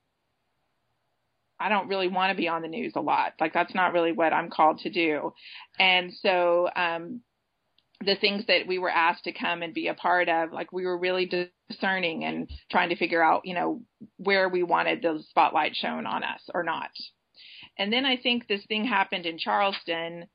[1.59, 3.35] I don't really want to be on the news a lot.
[3.39, 5.33] Like that's not really what I'm called to do.
[5.79, 7.21] And so um
[8.03, 10.87] the things that we were asked to come and be a part of, like we
[10.87, 11.27] were really
[11.69, 13.83] discerning and trying to figure out, you know,
[14.17, 16.91] where we wanted the spotlight shown on us or not.
[17.79, 20.27] And then I think this thing happened in Charleston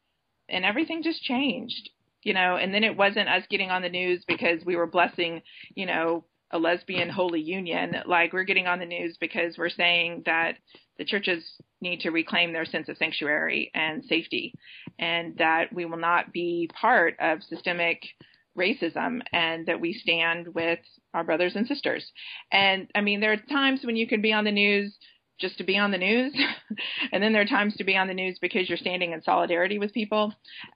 [0.48, 1.89] and everything just changed,
[2.22, 5.41] you know, and then it wasn't us getting on the news because we were blessing,
[5.74, 7.98] you know, a lesbian holy union.
[8.06, 10.56] Like we're getting on the news because we're saying that
[10.98, 11.44] the churches
[11.82, 14.54] need to reclaim their sense of sanctuary and safety,
[14.98, 18.02] and that we will not be part of systemic
[18.58, 20.80] racism and that we stand with
[21.13, 22.10] our brothers and sisters.
[22.54, 24.98] And I mean, there are times when you can be on the news
[25.39, 26.36] just to be on the news.
[27.12, 29.80] and then there are times to be on the news because you're standing in solidarity
[29.80, 30.30] with people.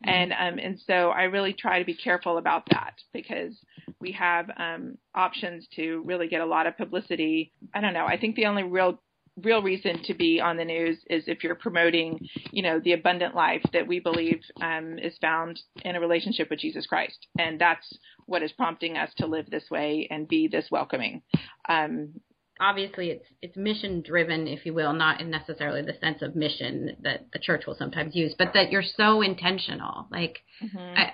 [0.06, 0.10] Mm-hmm.
[0.10, 3.54] And um, and so I really try to be careful about that because
[4.00, 7.52] we have um, options to really get a lot of publicity.
[7.74, 8.06] I don't know.
[8.06, 9.00] I think the only real
[9.44, 13.36] real reason to be on the news is if you're promoting, you know, the abundant
[13.36, 17.98] life that we believe um, is found in a relationship with Jesus Christ, and that's
[18.26, 21.22] what is prompting us to live this way and be this welcoming.
[21.68, 22.14] Um,
[22.60, 26.98] obviously it's it's mission driven, if you will, not in necessarily the sense of mission
[27.02, 30.78] that the church will sometimes use, but that you're so intentional, like mm-hmm.
[30.78, 31.12] I,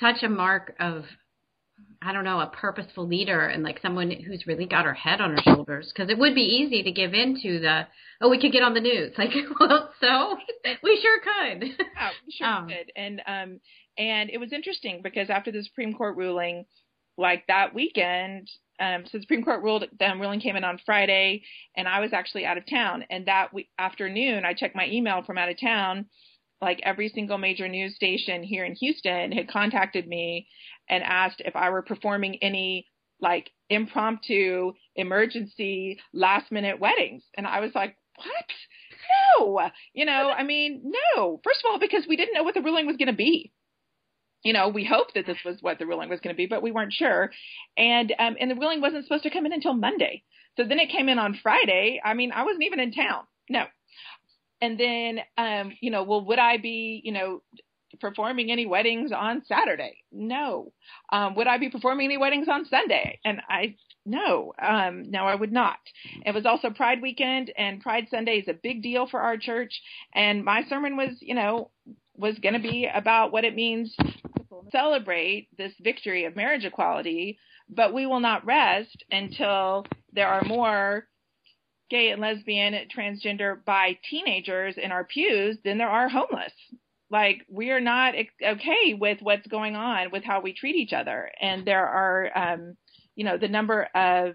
[0.00, 1.04] such a mark of
[2.02, 5.32] I don't know, a purposeful leader and like someone who's really got her head on
[5.32, 5.92] her shoulders.
[5.92, 7.86] Because it would be easy to give in to the,
[8.22, 9.12] oh, we could get on the news.
[9.18, 10.38] Like, well, so
[10.82, 11.64] we sure could.
[11.78, 12.90] Oh, we sure um, could.
[12.96, 13.60] And um,
[13.98, 16.64] and it was interesting because after the Supreme Court ruling,
[17.18, 18.48] like that weekend,
[18.80, 21.42] um, so the Supreme Court ruled ruling came in on Friday,
[21.76, 23.04] and I was actually out of town.
[23.10, 26.06] And that we, afternoon, I checked my email from out of town.
[26.62, 30.48] Like every single major news station here in Houston had contacted me
[30.88, 32.86] and asked if I were performing any
[33.20, 37.22] like impromptu, emergency, last minute weddings.
[37.36, 38.46] And I was like, what?
[39.38, 41.40] No, you know, I mean, no.
[41.44, 43.52] First of all, because we didn't know what the ruling was going to be
[44.42, 46.62] you know, we hoped that this was what the ruling was going to be, but
[46.62, 47.30] we weren't sure.
[47.76, 50.22] And um, and the ruling wasn't supposed to come in until Monday.
[50.56, 52.00] So then it came in on Friday.
[52.04, 53.24] I mean, I wasn't even in town.
[53.48, 53.64] No.
[54.60, 57.42] And then, um, you know, well, would I be, you know,
[58.00, 59.98] performing any weddings on Saturday?
[60.12, 60.72] No.
[61.12, 63.20] Um, would I be performing any weddings on Sunday?
[63.24, 65.78] And I, no, um, no, I would not.
[66.24, 69.80] It was also Pride weekend and Pride Sunday is a big deal for our church.
[70.14, 71.70] And my sermon was, you know,
[72.20, 77.38] was going to be about what it means to celebrate this victory of marriage equality,
[77.68, 81.06] but we will not rest until there are more
[81.88, 86.52] gay and lesbian, transgender, bi teenagers in our pews than there are homeless.
[87.10, 91.30] like we are not okay with what's going on with how we treat each other
[91.40, 92.76] and there are um
[93.16, 94.34] you know the number of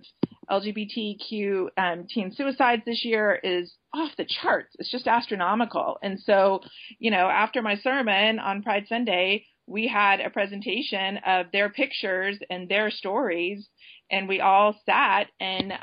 [0.50, 4.76] lgbtq um, teen suicides this year is off the charts.
[4.80, 5.98] It's just astronomical.
[6.02, 6.62] And so
[7.00, 12.38] you know after my sermon on pride sunday we had a presentation of their pictures
[12.50, 13.68] and their stories
[14.12, 15.74] and we all sat and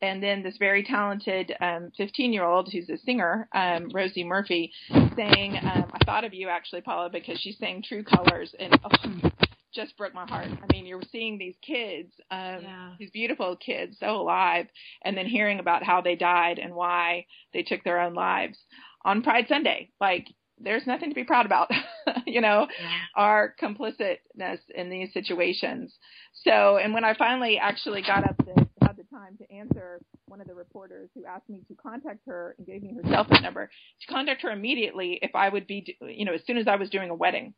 [0.00, 1.52] and then this very talented
[1.96, 6.32] 15 um, year old who's a singer, um, Rosie Murphy, sang, um, I thought of
[6.32, 9.30] you actually, Paula, because she sang True Colors and oh,
[9.74, 10.48] just broke my heart.
[10.48, 12.90] I mean, you're seeing these kids, um, yeah.
[12.98, 14.66] these beautiful kids, so alive,
[15.02, 18.58] and then hearing about how they died and why they took their own lives
[19.04, 19.90] on Pride Sunday.
[20.00, 20.26] Like,
[20.60, 21.70] there's nothing to be proud about,
[22.26, 22.90] you know, yeah.
[23.14, 25.94] our complicitness in these situations.
[26.32, 30.40] So, and when I finally actually got up to had the time to answer one
[30.40, 33.42] of the reporters who asked me to contact her and gave me her cell phone
[33.42, 33.68] number
[34.00, 36.88] to contact her immediately if I would be, you know, as soon as I was
[36.88, 37.52] doing a wedding.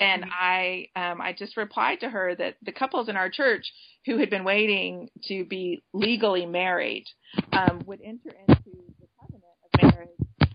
[0.00, 0.30] And mm-hmm.
[0.32, 3.72] I, um, I just replied to her that the couples in our church
[4.06, 7.04] who had been waiting to be legally married
[7.52, 10.08] um, would enter into the covenant of marriage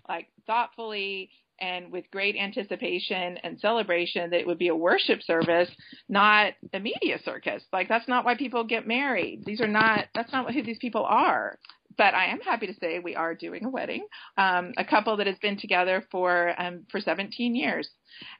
[0.07, 1.29] like thoughtfully
[1.61, 5.69] and with great anticipation and celebration that it would be a worship service,
[6.07, 7.63] not a media circus.
[7.71, 9.43] Like that's not why people get married.
[9.45, 11.59] These are not that's not who these people are.
[11.99, 14.07] But I am happy to say we are doing a wedding.
[14.37, 17.89] Um, a couple that has been together for um, for 17 years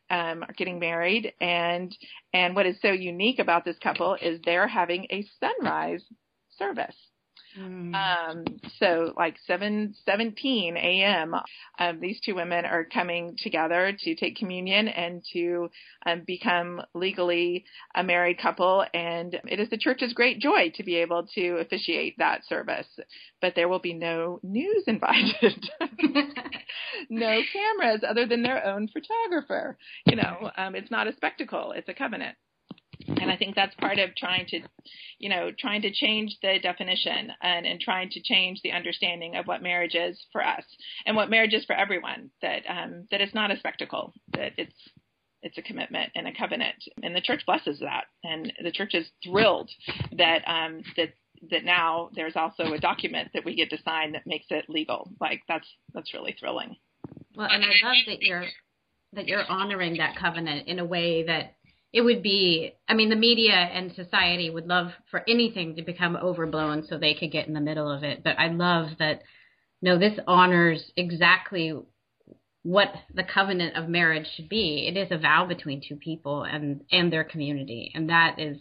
[0.10, 1.93] um, are getting married, and
[2.34, 6.06] and what is so unique about this couple is they're having a sunrise
[6.58, 6.95] service.
[7.60, 7.93] Mm.
[7.93, 8.45] Um,
[8.78, 11.36] so like 7, 17 a.m.,
[11.78, 15.69] um, these two women are coming together to take communion and to
[16.06, 18.86] um, become legally a married couple.
[18.93, 22.88] And it is the church's great joy to be able to officiate that service.
[23.41, 25.69] But there will be no news invited,
[27.10, 29.78] no cameras other than their own photographer.
[30.06, 32.36] You know, um, it's not a spectacle, it's a covenant
[33.17, 34.62] and I think that's part of trying to,
[35.17, 39.48] you know, trying to change the definition and, and trying to change the understanding of
[39.48, 40.63] what marriage is for us
[41.06, 42.30] and what marriage is for everyone.
[42.41, 44.13] That um, that it's not a spectacle.
[44.34, 44.74] That it's
[45.41, 49.08] it's a commitment and a covenant, and the church blesses that, and the church is
[49.24, 49.69] thrilled
[50.17, 51.13] that um, that
[51.52, 55.10] that now there's also a document that we get to sign that makes it legal.
[55.22, 56.76] Like that's that's really thrilling.
[57.36, 58.45] Well, and I love that you're
[59.13, 61.56] that you're honoring that covenant in a way that
[61.91, 66.15] it would be i mean the media and society would love for anything to become
[66.15, 68.23] overblown so they could get in the middle of it.
[68.23, 69.21] But i love that
[69.82, 71.73] no this honors exactly
[72.63, 74.86] what the covenant of marriage should be.
[74.88, 77.91] It is a vow between two people and and their community.
[77.95, 78.58] And that is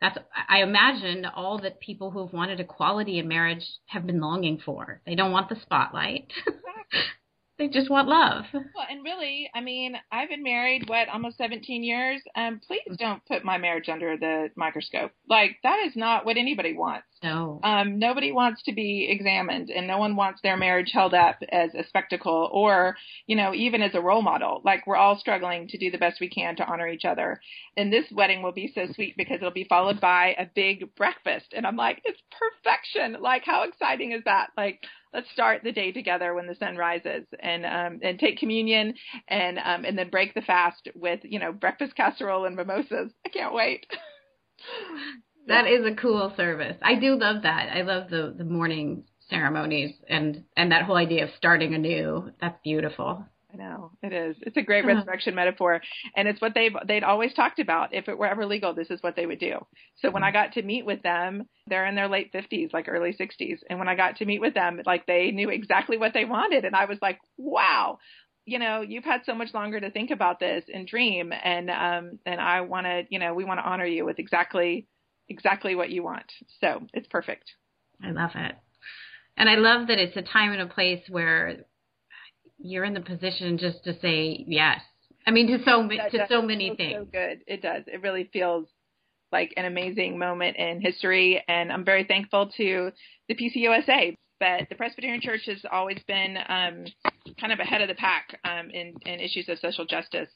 [0.00, 5.00] that's i imagine all that people who've wanted equality in marriage have been longing for.
[5.06, 6.32] They don't want the spotlight
[7.58, 8.44] They just want love.
[8.52, 12.20] Well, and really, I mean, I've been married what almost 17 years.
[12.34, 15.12] Um, please don't put my marriage under the microscope.
[15.28, 17.06] Like that is not what anybody wants.
[17.22, 17.60] No.
[17.64, 21.74] Um, nobody wants to be examined, and no one wants their marriage held up as
[21.74, 24.60] a spectacle or, you know, even as a role model.
[24.64, 27.40] Like we're all struggling to do the best we can to honor each other.
[27.76, 31.54] And this wedding will be so sweet because it'll be followed by a big breakfast,
[31.56, 33.16] and I'm like, it's perfection.
[33.22, 34.48] Like how exciting is that?
[34.56, 34.80] Like
[35.16, 38.94] let's start the day together when the sun rises and um, and take communion
[39.28, 43.10] and um, and then break the fast with you know breakfast casserole and mimosas.
[43.24, 43.86] I can't wait.
[45.48, 46.76] that is a cool service.
[46.82, 47.70] I do love that.
[47.74, 52.30] I love the the morning ceremonies and and that whole idea of starting anew.
[52.40, 53.24] That's beautiful.
[53.58, 54.36] I know it is.
[54.42, 55.80] It's a great resurrection metaphor,
[56.16, 57.94] and it's what they've they'd always talked about.
[57.94, 59.58] If it were ever legal, this is what they would do.
[59.96, 63.12] So when I got to meet with them, they're in their late fifties, like early
[63.12, 66.24] sixties, and when I got to meet with them, like they knew exactly what they
[66.24, 67.98] wanted, and I was like, wow.
[68.48, 72.18] You know, you've had so much longer to think about this and dream, and um,
[72.24, 74.86] and I want to, you know, we want to honor you with exactly,
[75.28, 76.30] exactly what you want.
[76.60, 77.50] So it's perfect.
[78.04, 78.54] I love it,
[79.36, 81.64] and I love that it's a time and a place where
[82.58, 84.80] you're in the position just to say yes.
[85.26, 86.94] I mean, to so that to so many things.
[86.98, 87.84] So good, it does.
[87.86, 88.68] It really feels
[89.32, 92.92] like an amazing moment in history, and I'm very thankful to
[93.28, 96.84] the PCUSA but the Presbyterian Church has always been um,
[97.40, 100.28] kind of ahead of the pack um, in, in, issues of social justice,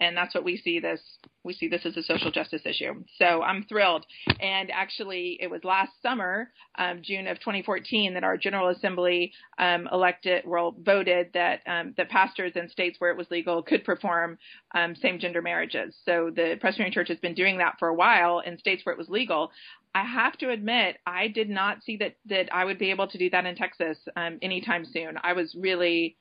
[0.00, 1.00] and that's what we see this.
[1.44, 3.04] We see this as a social justice issue.
[3.16, 4.04] So I'm thrilled.
[4.40, 9.88] And actually, it was last summer, um, June of 2014, that our General Assembly um,
[9.90, 14.38] elected, well, voted that um, that pastors in states where it was legal could perform
[14.74, 15.96] um, same-gender marriages.
[16.04, 18.98] So the Presbyterian Church has been doing that for a while in states where it
[18.98, 19.50] was legal.
[19.94, 23.18] I have to admit, I did not see that that I would be able to
[23.18, 25.18] do that in Texas um, anytime soon.
[25.22, 26.16] I was really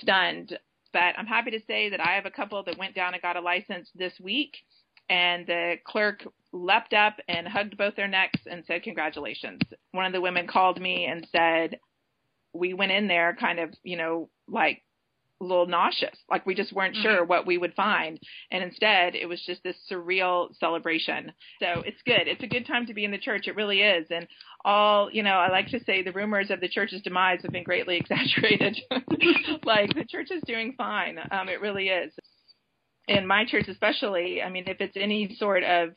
[0.00, 0.58] stunned
[0.92, 3.36] but I'm happy to say that I have a couple that went down and got
[3.36, 4.56] a license this week.
[5.08, 9.60] And the clerk leapt up and hugged both their necks and said, Congratulations.
[9.90, 11.78] One of the women called me and said,
[12.52, 14.82] We went in there kind of, you know, like
[15.42, 16.16] a little nauseous.
[16.30, 17.02] Like we just weren't mm-hmm.
[17.02, 18.18] sure what we would find.
[18.50, 21.32] And instead, it was just this surreal celebration.
[21.60, 22.26] So it's good.
[22.26, 23.48] It's a good time to be in the church.
[23.48, 24.06] It really is.
[24.10, 24.26] And
[24.64, 27.64] all, you know, I like to say the rumors of the church's demise have been
[27.64, 28.78] greatly exaggerated.
[29.64, 31.18] like the church is doing fine.
[31.30, 32.12] Um, it really is.
[33.08, 35.90] In my church, especially, I mean, if it's any sort of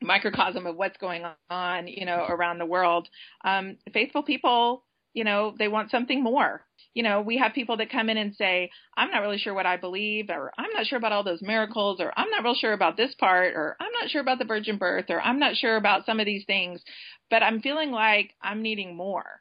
[0.00, 3.08] microcosm of what's going on, you know, around the world,
[3.44, 4.84] um, faithful people,
[5.14, 6.62] you know, they want something more
[6.98, 9.66] you know, we have people that come in and say, I'm not really sure what
[9.66, 12.72] I believe, or I'm not sure about all those miracles, or I'm not real sure
[12.72, 15.76] about this part, or I'm not sure about the virgin birth, or I'm not sure
[15.76, 16.82] about some of these things,
[17.30, 19.40] but I'm feeling like I'm needing more.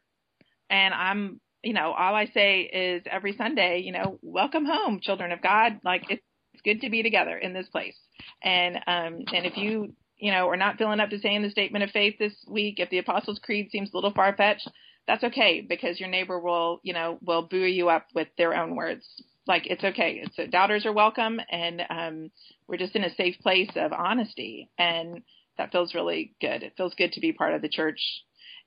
[0.69, 5.31] And I'm, you know, all I say is every Sunday, you know, welcome home, children
[5.31, 5.79] of God.
[5.83, 6.21] Like it's
[6.63, 7.97] good to be together in this place.
[8.43, 11.83] And, um, and if you, you know, are not feeling up to saying the statement
[11.83, 14.69] of faith this week, if the Apostles' Creed seems a little far fetched,
[15.07, 18.75] that's okay because your neighbor will, you know, will buoy you up with their own
[18.75, 19.05] words.
[19.47, 20.21] Like it's okay.
[20.23, 22.31] It's a, doubters are welcome, and um,
[22.67, 25.21] we're just in a safe place of honesty, and
[25.57, 26.63] that feels really good.
[26.63, 27.99] It feels good to be part of the church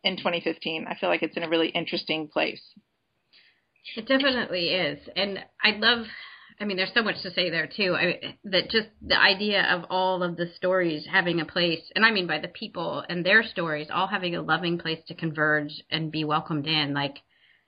[0.03, 0.87] in 2015.
[0.89, 2.63] I feel like it's in a really interesting place.
[3.97, 6.07] It definitely is, and I love
[6.61, 7.97] I mean, there's so much to say there too.
[7.97, 12.11] I, that just the idea of all of the stories having a place, and I
[12.11, 16.13] mean by the people and their stories, all having a loving place to converge and
[16.13, 16.93] be welcomed in.
[16.93, 17.17] Like,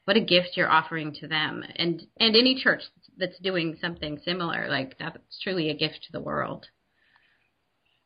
[0.05, 2.83] what a gift you're offering to them, and and any church
[3.17, 6.67] that's doing something similar, like that's truly a gift to the world.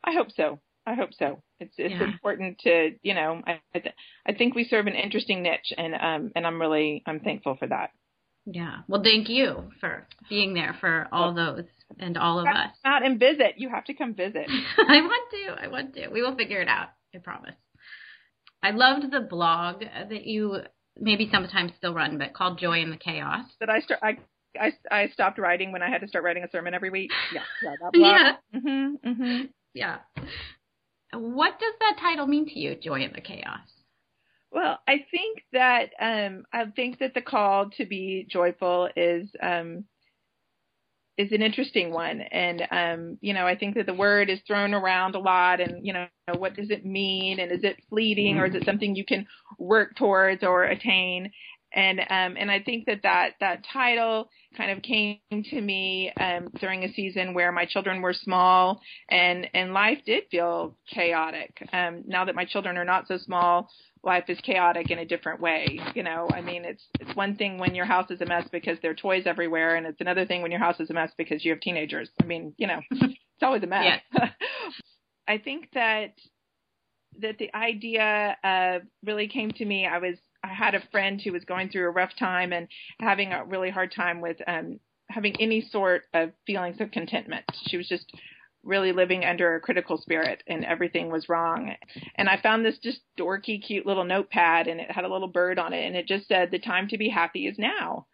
[0.05, 0.61] I hope so.
[0.85, 1.43] I hope so.
[1.59, 2.05] It's it's yeah.
[2.05, 5.93] important to you know I I, th- I think we serve an interesting niche, and
[5.95, 7.89] um and I'm really I'm thankful for that.
[8.49, 8.77] Yeah.
[8.87, 11.65] Well, thank you for being there for all those
[11.99, 12.69] and all of us.
[12.85, 13.55] Out and visit.
[13.57, 14.47] You have to come visit.
[14.77, 15.63] I want to.
[15.63, 16.07] I want to.
[16.07, 16.87] We will figure it out.
[17.13, 17.55] I promise.
[18.63, 20.61] I loved the blog that you
[20.97, 23.45] maybe sometimes still run, but called Joy in the Chaos.
[23.59, 23.99] That I start.
[24.01, 24.17] I
[24.59, 27.11] I, I stopped writing when I had to start writing a sermon every week.
[27.33, 28.15] Yeah, yeah, that blog.
[28.53, 28.59] Yeah.
[28.59, 28.93] Mhm.
[29.05, 29.49] Mhm.
[29.73, 29.97] Yeah.
[31.13, 33.59] What does that title mean to you, Joy in the Chaos?
[34.51, 39.85] Well, I think that um, I think that the call to be joyful is um,
[41.17, 44.73] is an interesting one, and um, you know, I think that the word is thrown
[44.73, 48.45] around a lot, and you know, what does it mean, and is it fleeting, or
[48.45, 49.25] is it something you can
[49.57, 51.31] work towards or attain?
[51.77, 56.49] And um, and I think that that that title kind of came to me um,
[56.59, 61.55] during a season where my children were small, and and life did feel chaotic.
[61.71, 63.69] Um, now that my children are not so small,
[64.03, 65.79] life is chaotic in a different way.
[65.93, 68.79] You know, I mean, it's it's one thing when your house is a mess because
[68.81, 71.45] there are toys everywhere, and it's another thing when your house is a mess because
[71.45, 72.09] you have teenagers.
[72.19, 74.01] I mean, you know, it's always a mess.
[74.15, 74.29] Yeah.
[75.27, 76.15] I think that
[77.19, 79.85] that the idea uh, really came to me.
[79.85, 80.15] I was
[80.47, 82.67] I had a friend who was going through a rough time and
[82.99, 84.79] having a really hard time with um,
[85.09, 87.45] having any sort of feelings of contentment.
[87.67, 88.11] She was just
[88.63, 91.73] really living under a critical spirit and everything was wrong.
[92.15, 95.59] And I found this just dorky, cute little notepad and it had a little bird
[95.59, 98.07] on it and it just said, the time to be happy is now.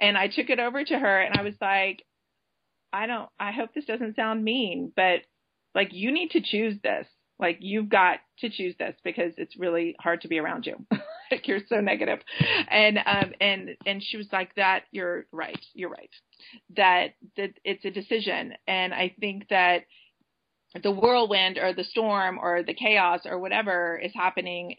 [0.00, 2.04] And I took it over to her and I was like,
[2.92, 5.20] I don't, I hope this doesn't sound mean, but
[5.74, 7.06] like you need to choose this.
[7.38, 10.86] Like you've got to choose this because it's really hard to be around you.
[11.30, 12.20] like you're so negative.
[12.70, 15.64] And um and and she was like that you're right.
[15.74, 16.10] You're right.
[16.76, 19.84] That that it's a decision and I think that
[20.82, 24.76] the whirlwind or the storm or the chaos or whatever is happening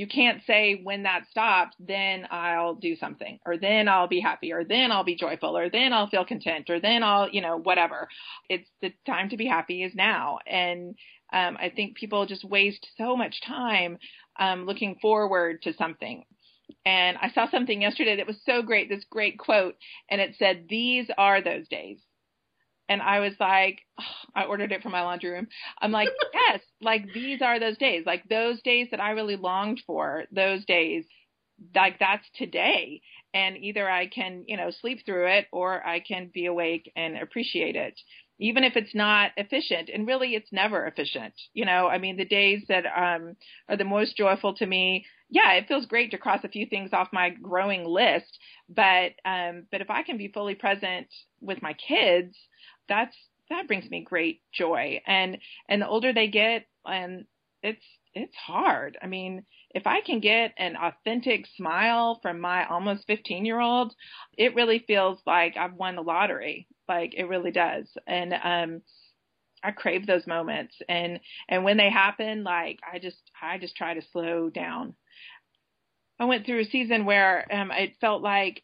[0.00, 4.50] you can't say when that stops, then I'll do something, or then I'll be happy,
[4.50, 7.58] or then I'll be joyful, or then I'll feel content, or then I'll, you know,
[7.58, 8.08] whatever.
[8.48, 10.38] It's the time to be happy is now.
[10.46, 10.94] And
[11.34, 13.98] um, I think people just waste so much time
[14.40, 16.24] um, looking forward to something.
[16.86, 19.76] And I saw something yesterday that was so great, this great quote,
[20.10, 21.98] and it said, These are those days.
[22.88, 25.46] And I was like, oh, I ordered it from my laundry room.
[25.80, 29.80] I'm like, yes, like these are those days, like those days that I really longed
[29.86, 31.04] for, those days,
[31.74, 33.02] like that's today.
[33.32, 37.16] And either I can, you know, sleep through it or I can be awake and
[37.16, 38.00] appreciate it
[38.40, 42.24] even if it's not efficient and really it's never efficient you know i mean the
[42.24, 43.36] days that um
[43.68, 46.90] are the most joyful to me yeah it feels great to cross a few things
[46.92, 48.38] off my growing list
[48.68, 51.06] but um but if i can be fully present
[51.40, 52.34] with my kids
[52.88, 53.16] that's
[53.50, 55.38] that brings me great joy and
[55.68, 57.24] and the older they get and
[57.62, 57.84] it's
[58.14, 58.98] it's hard.
[59.02, 63.94] I mean, if I can get an authentic smile from my almost 15 year old,
[64.36, 66.66] it really feels like I've won the lottery.
[66.90, 67.86] Like it really does.
[68.06, 68.82] And, um,
[69.62, 73.94] I crave those moments and, and when they happen, like I just, I just try
[73.94, 74.94] to slow down.
[76.18, 78.62] I went through a season where, um, it felt like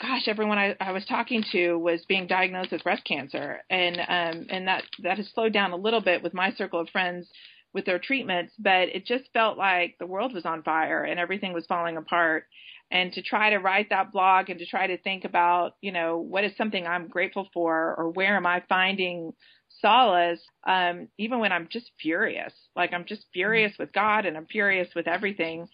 [0.00, 4.46] gosh, everyone I, I was talking to was being diagnosed with breast cancer, and um,
[4.50, 7.28] and that that has slowed down a little bit with my circle of friends
[7.74, 11.52] with their treatments, but it just felt like the world was on fire and everything
[11.52, 12.46] was falling apart.
[12.90, 16.18] And to try to write that blog and to try to think about, you know,
[16.18, 19.32] what is something I'm grateful for or where am I finding
[19.80, 22.52] solace, um, even when I'm just furious.
[22.76, 25.66] Like I'm just furious with God and I'm furious with everything.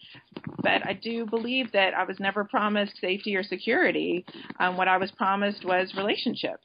[0.63, 4.25] But I do believe that I was never promised safety or security.
[4.59, 6.59] Um, what I was promised was relationship.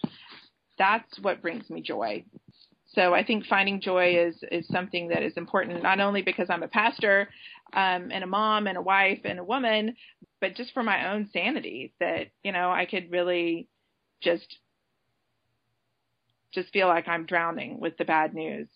[0.78, 2.24] That's what brings me joy.
[2.88, 6.62] So I think finding joy is is something that is important not only because I'm
[6.62, 7.28] a pastor
[7.72, 9.96] um, and a mom and a wife and a woman,
[10.40, 13.68] but just for my own sanity that you know I could really
[14.22, 14.58] just
[16.52, 18.68] just feel like I'm drowning with the bad news.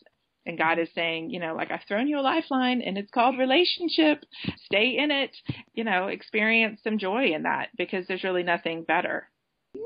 [0.46, 3.38] And God is saying, you know, like I've thrown you a lifeline and it's called
[3.38, 4.24] relationship.
[4.64, 5.30] Stay in it,
[5.74, 9.28] you know, experience some joy in that because there's really nothing better.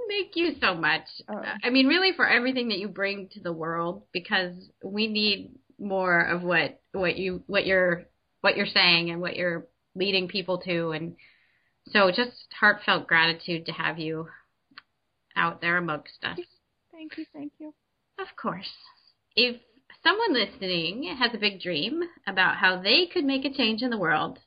[0.08, 1.02] Thank you so much.
[1.28, 1.42] Oh.
[1.62, 6.20] I mean, really for everything that you bring to the world because we need more
[6.20, 8.06] of what what you what you're
[8.44, 11.16] what you're saying and what you're leading people to and
[11.88, 14.28] so just heartfelt gratitude to have you
[15.34, 16.38] out there amongst us.
[16.92, 17.72] Thank you, thank you.
[18.18, 18.68] Of course.
[19.34, 19.56] If
[20.02, 23.98] someone listening has a big dream about how they could make a change in the
[23.98, 24.38] world,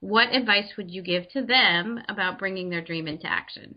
[0.00, 3.76] what advice would you give to them about bringing their dream into action?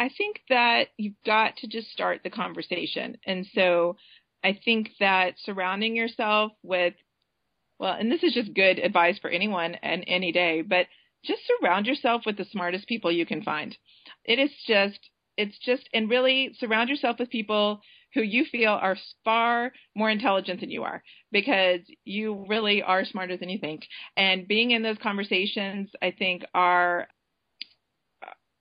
[0.00, 3.18] I think that you've got to just start the conversation.
[3.24, 3.96] And so
[4.42, 6.94] I think that surrounding yourself with,
[7.80, 10.86] well, and this is just good advice for anyone and any day, but
[11.24, 13.76] just surround yourself with the smartest people you can find.
[14.24, 15.10] It is just
[15.40, 17.80] it's just, and really surround yourself with people
[18.12, 21.02] who you feel are far more intelligent than you are
[21.32, 23.86] because you really are smarter than you think.
[24.18, 27.08] And being in those conversations, I think are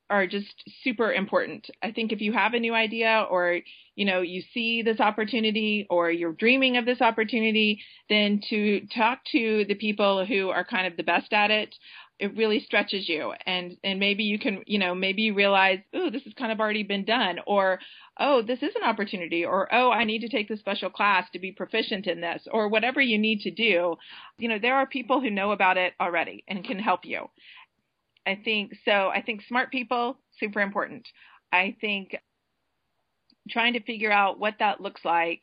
[0.09, 1.69] are just super important.
[1.83, 3.59] I think if you have a new idea or
[3.95, 9.19] you know you see this opportunity or you're dreaming of this opportunity, then to talk
[9.31, 11.75] to the people who are kind of the best at it
[12.19, 13.33] it really stretches you.
[13.45, 16.59] And and maybe you can you know maybe you realize oh this has kind of
[16.59, 17.79] already been done or
[18.19, 21.39] oh this is an opportunity or oh i need to take this special class to
[21.39, 23.95] be proficient in this or whatever you need to do.
[24.37, 27.29] You know there are people who know about it already and can help you
[28.25, 31.07] i think so i think smart people super important
[31.51, 32.15] i think
[33.49, 35.41] trying to figure out what that looks like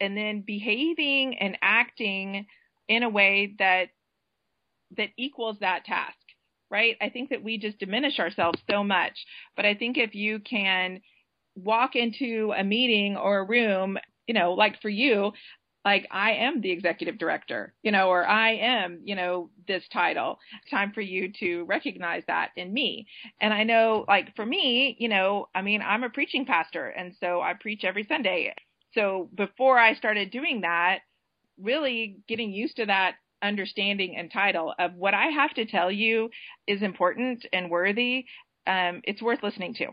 [0.00, 2.46] and then behaving and acting
[2.88, 3.88] in a way that
[4.96, 6.16] that equals that task,
[6.70, 6.96] right?
[7.00, 9.12] I think that we just diminish ourselves so much.
[9.56, 11.00] But I think if you can
[11.56, 15.32] walk into a meeting or a room, you know, like for you,
[15.84, 20.38] like I am the executive director, you know, or I am, you know, this title.
[20.70, 23.06] Time for you to recognize that in me.
[23.40, 27.14] And I know, like for me, you know, I mean, I'm a preaching pastor, and
[27.20, 28.54] so I preach every Sunday.
[28.94, 31.00] So before I started doing that,
[31.58, 36.30] really getting used to that understanding and title of what I have to tell you
[36.66, 38.24] is important and worthy,
[38.66, 39.88] um, it's worth listening to.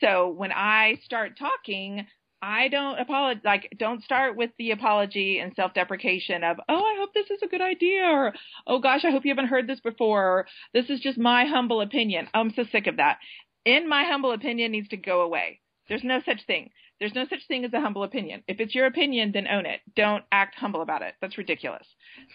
[0.00, 2.06] So when I start talking,
[2.46, 3.42] I don't apologize.
[3.42, 7.46] Like, don't start with the apology and self-deprecation of, "Oh, I hope this is a
[7.46, 8.34] good idea," or
[8.66, 11.80] "Oh gosh, I hope you haven't heard this before." Or, this is just my humble
[11.80, 12.28] opinion.
[12.34, 13.18] I'm so sick of that.
[13.64, 15.60] In my humble opinion needs to go away.
[15.88, 16.70] There's no such thing.
[17.00, 18.44] There's no such thing as a humble opinion.
[18.46, 19.80] If it's your opinion, then own it.
[19.96, 21.14] Don't act humble about it.
[21.20, 21.86] That's ridiculous.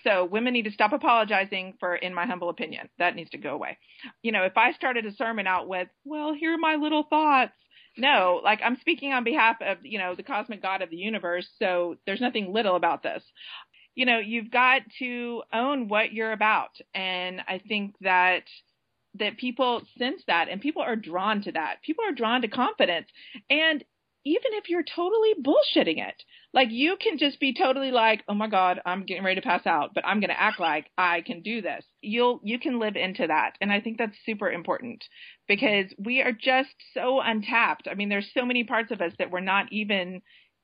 [0.04, 2.90] So women need to stop apologizing for, in my humble opinion.
[2.98, 3.78] That needs to go away.
[4.24, 7.54] You know, if I started a sermon out with, well, here are my little thoughts.
[8.00, 11.48] No, like I'm speaking on behalf of, you know, the cosmic God of the universe.
[11.60, 13.24] So there's nothing little about this.
[13.96, 16.72] You know, you've got to own what you're about.
[16.94, 18.44] And I think that
[19.16, 21.82] that people sense that and people are drawn to that.
[21.84, 23.08] People are drawn to confidence.
[23.50, 23.84] And
[24.30, 26.24] even if you're totally bullshitting it.
[26.54, 29.66] Like you can just be totally like, "Oh my god, I'm getting ready to pass
[29.66, 32.96] out, but I'm going to act like I can do this." You'll you can live
[32.96, 33.54] into that.
[33.62, 35.04] And I think that's super important
[35.48, 37.88] because we are just so untapped.
[37.90, 40.22] I mean, there's so many parts of us that we're not even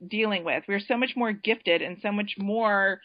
[0.08, 0.64] dealing with.
[0.68, 3.00] We're so much more gifted and so much more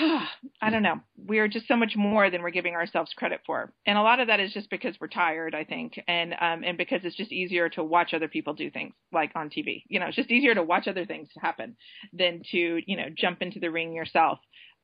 [0.62, 1.00] I don't know.
[1.26, 4.20] We are just so much more than we're giving ourselves credit for, and a lot
[4.20, 7.32] of that is just because we're tired, I think, and um, and because it's just
[7.32, 9.82] easier to watch other people do things like on TV.
[9.88, 11.76] You know, it's just easier to watch other things happen
[12.12, 14.38] than to you know jump into the ring yourself.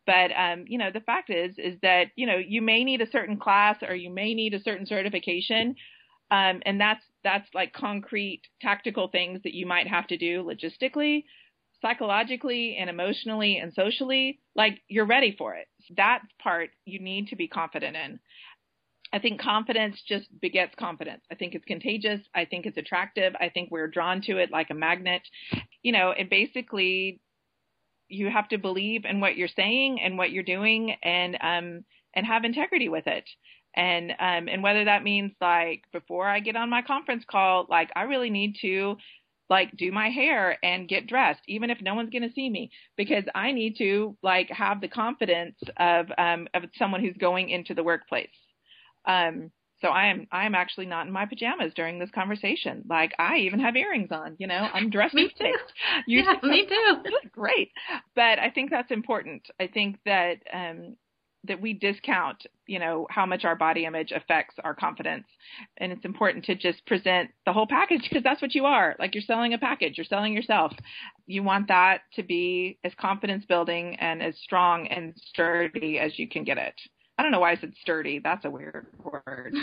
[0.07, 3.11] But um, you know, the fact is is that, you know, you may need a
[3.11, 5.77] certain class or you may need a certain certification.
[6.31, 11.25] Um, and that's that's like concrete tactical things that you might have to do logistically,
[11.83, 14.41] psychologically and emotionally and socially.
[14.55, 15.68] Like you're ready for it.
[15.97, 18.20] That part you need to be confident in.
[19.12, 21.22] I think confidence just begets confidence.
[21.31, 22.20] I think it's contagious.
[22.35, 23.35] I think it's attractive.
[23.41, 25.22] I think we're drawn to it like a magnet.
[25.83, 27.20] You know, and basically
[28.09, 32.27] you have to believe in what you're saying and what you're doing and um and
[32.27, 33.29] have integrity with it.
[33.74, 37.91] And um and whether that means like before I get on my conference call, like
[37.95, 38.97] I really need to
[39.49, 42.70] like do my hair and get dressed even if no one's going to see me
[42.97, 47.74] because I need to like have the confidence of um of someone who's going into
[47.74, 48.28] the workplace.
[49.07, 49.51] Um
[49.82, 52.82] so I am I am actually not in my pajamas during this conversation.
[52.88, 54.68] Like I even have earrings on, you know.
[54.72, 55.53] I'm dressed me too.
[56.07, 56.97] You yeah, me too.
[57.32, 57.70] Great.
[58.14, 59.47] But I think that's important.
[59.61, 60.97] I think that um
[61.49, 65.26] that we discount, you know, how much our body image affects our confidence.
[65.78, 68.97] And it's important to just present the whole package because that's what you are.
[68.99, 70.72] Like you're selling a package, you're selling yourself.
[71.26, 76.28] You want that to be as confidence building and as strong and sturdy as you
[76.28, 76.74] can get it.
[77.18, 78.18] I don't know why I said sturdy.
[78.18, 79.55] That's a weird word.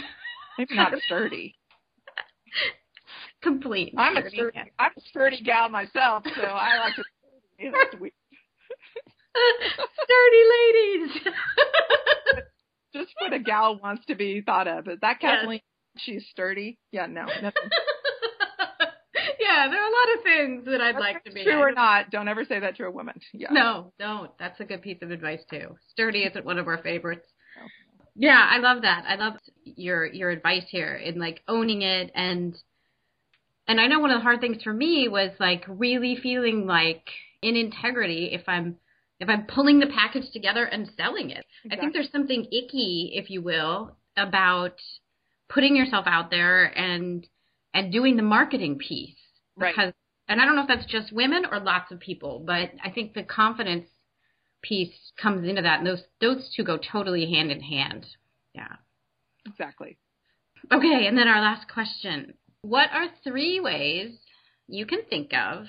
[0.58, 1.56] Maybe not sturdy.
[3.42, 3.94] Complete.
[3.98, 4.58] I'm a sturdy.
[4.80, 7.04] I'm a sturdy gal myself, so I like to.
[10.04, 11.22] Sturdy ladies.
[12.94, 14.88] Just what a gal wants to be thought of.
[14.88, 15.62] Is that Kathleen?
[15.96, 16.04] Yes.
[16.04, 16.78] She's sturdy.
[16.92, 17.26] Yeah, no.
[19.40, 21.44] yeah, there are a lot of things that I'd like to be.
[21.44, 23.20] True or not, don't ever say that to a woman.
[23.34, 23.50] Yeah.
[23.52, 24.32] No, don't.
[24.38, 25.76] That's a good piece of advice too.
[25.90, 27.28] Sturdy isn't one of our favorites.
[28.16, 29.06] Yeah, I love that.
[29.08, 32.56] I love your your advice here in like owning it and
[33.68, 37.08] and I know one of the hard things for me was like really feeling like
[37.42, 38.78] in integrity if I'm
[39.20, 41.46] if I'm pulling the package together and selling it.
[41.64, 41.72] Exactly.
[41.72, 44.76] I think there's something icky, if you will, about
[45.50, 47.28] putting yourself out there and
[47.74, 49.16] and doing the marketing piece.
[49.56, 49.94] Because right.
[50.28, 53.14] and I don't know if that's just women or lots of people, but I think
[53.14, 53.88] the confidence
[54.64, 58.06] piece comes into that and those those two go totally hand in hand
[58.56, 58.76] yeah
[59.46, 59.98] exactly
[60.72, 64.18] okay and then our last question what are three ways
[64.68, 65.66] you can think of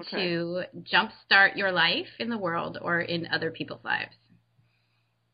[0.00, 0.28] okay.
[0.28, 4.14] to jumpstart your life in the world or in other people's lives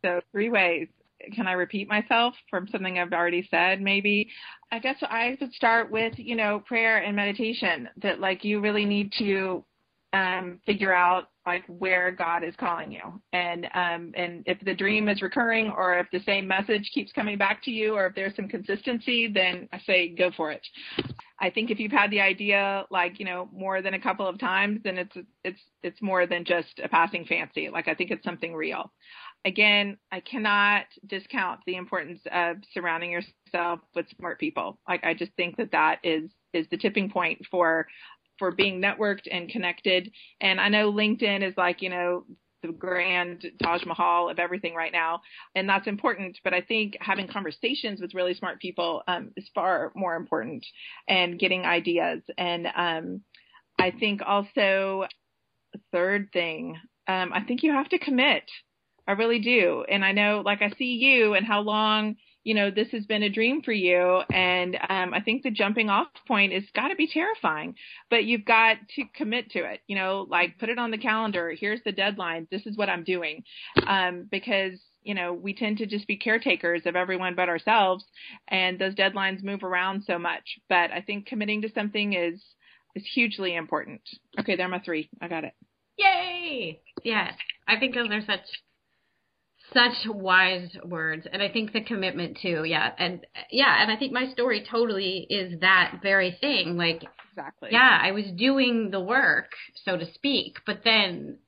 [0.04, 0.88] so three ways
[1.34, 3.80] can I repeat myself from something I've already said?
[3.80, 4.28] Maybe
[4.70, 8.84] I guess I would start with, you know, prayer and meditation that like you really
[8.84, 9.64] need to
[10.16, 15.08] um, figure out like where God is calling you, and um, and if the dream
[15.08, 18.34] is recurring, or if the same message keeps coming back to you, or if there's
[18.34, 20.66] some consistency, then I say go for it.
[21.38, 24.38] I think if you've had the idea like you know more than a couple of
[24.38, 27.68] times, then it's it's it's more than just a passing fancy.
[27.68, 28.90] Like I think it's something real.
[29.44, 34.78] Again, I cannot discount the importance of surrounding yourself with smart people.
[34.88, 37.86] Like I just think that that is is the tipping point for
[38.38, 40.10] for being networked and connected.
[40.40, 42.24] And I know LinkedIn is like, you know,
[42.62, 45.20] the grand Taj Mahal of everything right now,
[45.54, 46.38] and that's important.
[46.42, 50.66] But I think having conversations with really smart people um, is far more important,
[51.08, 52.22] and getting ideas.
[52.36, 53.20] And um,
[53.78, 55.06] I think also,
[55.92, 58.44] third thing, um, I think you have to commit.
[59.06, 59.84] I really do.
[59.88, 62.16] And I know, like, I see you and how long
[62.46, 64.22] you know, this has been a dream for you.
[64.32, 67.74] And um, I think the jumping off point has got to be terrifying,
[68.08, 71.52] but you've got to commit to it, you know, like put it on the calendar.
[71.58, 72.46] Here's the deadline.
[72.48, 73.42] This is what I'm doing.
[73.84, 78.04] Um, because, you know, we tend to just be caretakers of everyone but ourselves.
[78.46, 80.60] And those deadlines move around so much.
[80.68, 82.40] But I think committing to something is,
[82.94, 84.02] is hugely important.
[84.38, 85.10] Okay, there are my three.
[85.20, 85.52] I got it.
[85.98, 86.80] Yay!
[87.02, 87.32] Yes.
[87.66, 88.46] I think those are such
[89.72, 94.12] such wise words and i think the commitment too yeah and yeah and i think
[94.12, 97.02] my story totally is that very thing like
[97.32, 97.70] exactly.
[97.72, 99.50] yeah i was doing the work
[99.84, 101.38] so to speak but then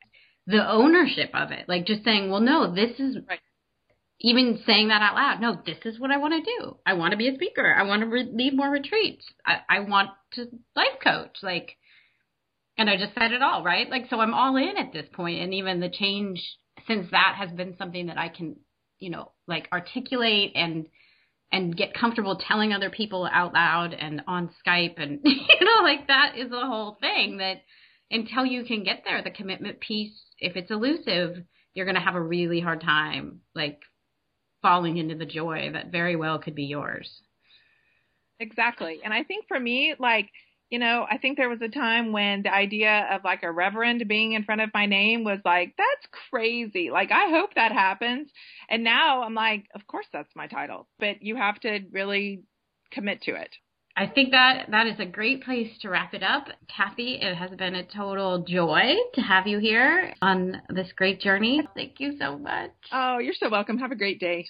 [0.49, 3.41] the ownership of it like just saying well no this is right.
[4.21, 6.77] even saying that out loud no this is what i want to do.
[6.87, 7.75] I want to be a speaker.
[7.75, 9.25] I want to re- lead more retreats.
[9.47, 11.77] I, I want to life coach like
[12.79, 13.89] and i just said it all right?
[13.89, 16.41] Like so i'm all in at this point and even the change
[16.89, 18.57] since that has been something that I can,
[18.99, 20.87] you know, like articulate and
[21.51, 26.09] and get comfortable telling other people out loud and on Skype and you know, like
[26.09, 27.63] that is the whole thing that
[28.11, 32.21] until you can get there, the commitment piece, if it's elusive, you're to have a
[32.21, 33.81] really hard time like
[34.63, 37.09] falling into the joy that very well could be yours.
[38.41, 39.01] Exactly.
[39.05, 40.31] And I think for me, like
[40.71, 44.07] You know, I think there was a time when the idea of like a reverend
[44.07, 46.91] being in front of my name was like, that's crazy.
[46.91, 48.29] Like, I hope that happens.
[48.69, 52.43] And now I'm like, of course that's my title, but you have to really
[52.91, 53.55] commit to it.
[53.97, 56.47] I think that that is a great place to wrap it up.
[56.69, 61.67] Kathy, it has been a total joy to have you here on this great journey.
[61.75, 62.71] Thank you so much.
[62.93, 63.79] Oh, you're so welcome.
[63.79, 64.47] Have a great day.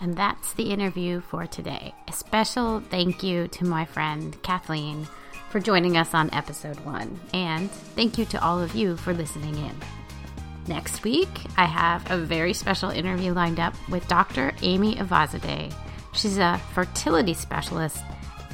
[0.00, 1.94] And that's the interview for today.
[2.06, 5.08] A special thank you to my friend Kathleen
[5.50, 7.20] for joining us on episode one.
[7.34, 9.74] And thank you to all of you for listening in.
[10.66, 14.52] Next week, I have a very special interview lined up with Dr.
[14.62, 15.74] Aimee Eyvazzadeh.
[16.12, 18.02] She's a fertility specialist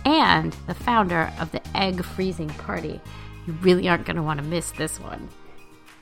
[0.04, 3.00] and the founder of the Egg Freezing Party.
[3.46, 5.28] You really aren't going to want to miss this one.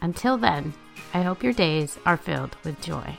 [0.00, 0.74] Until then,
[1.12, 3.16] I hope your days are filled with joy.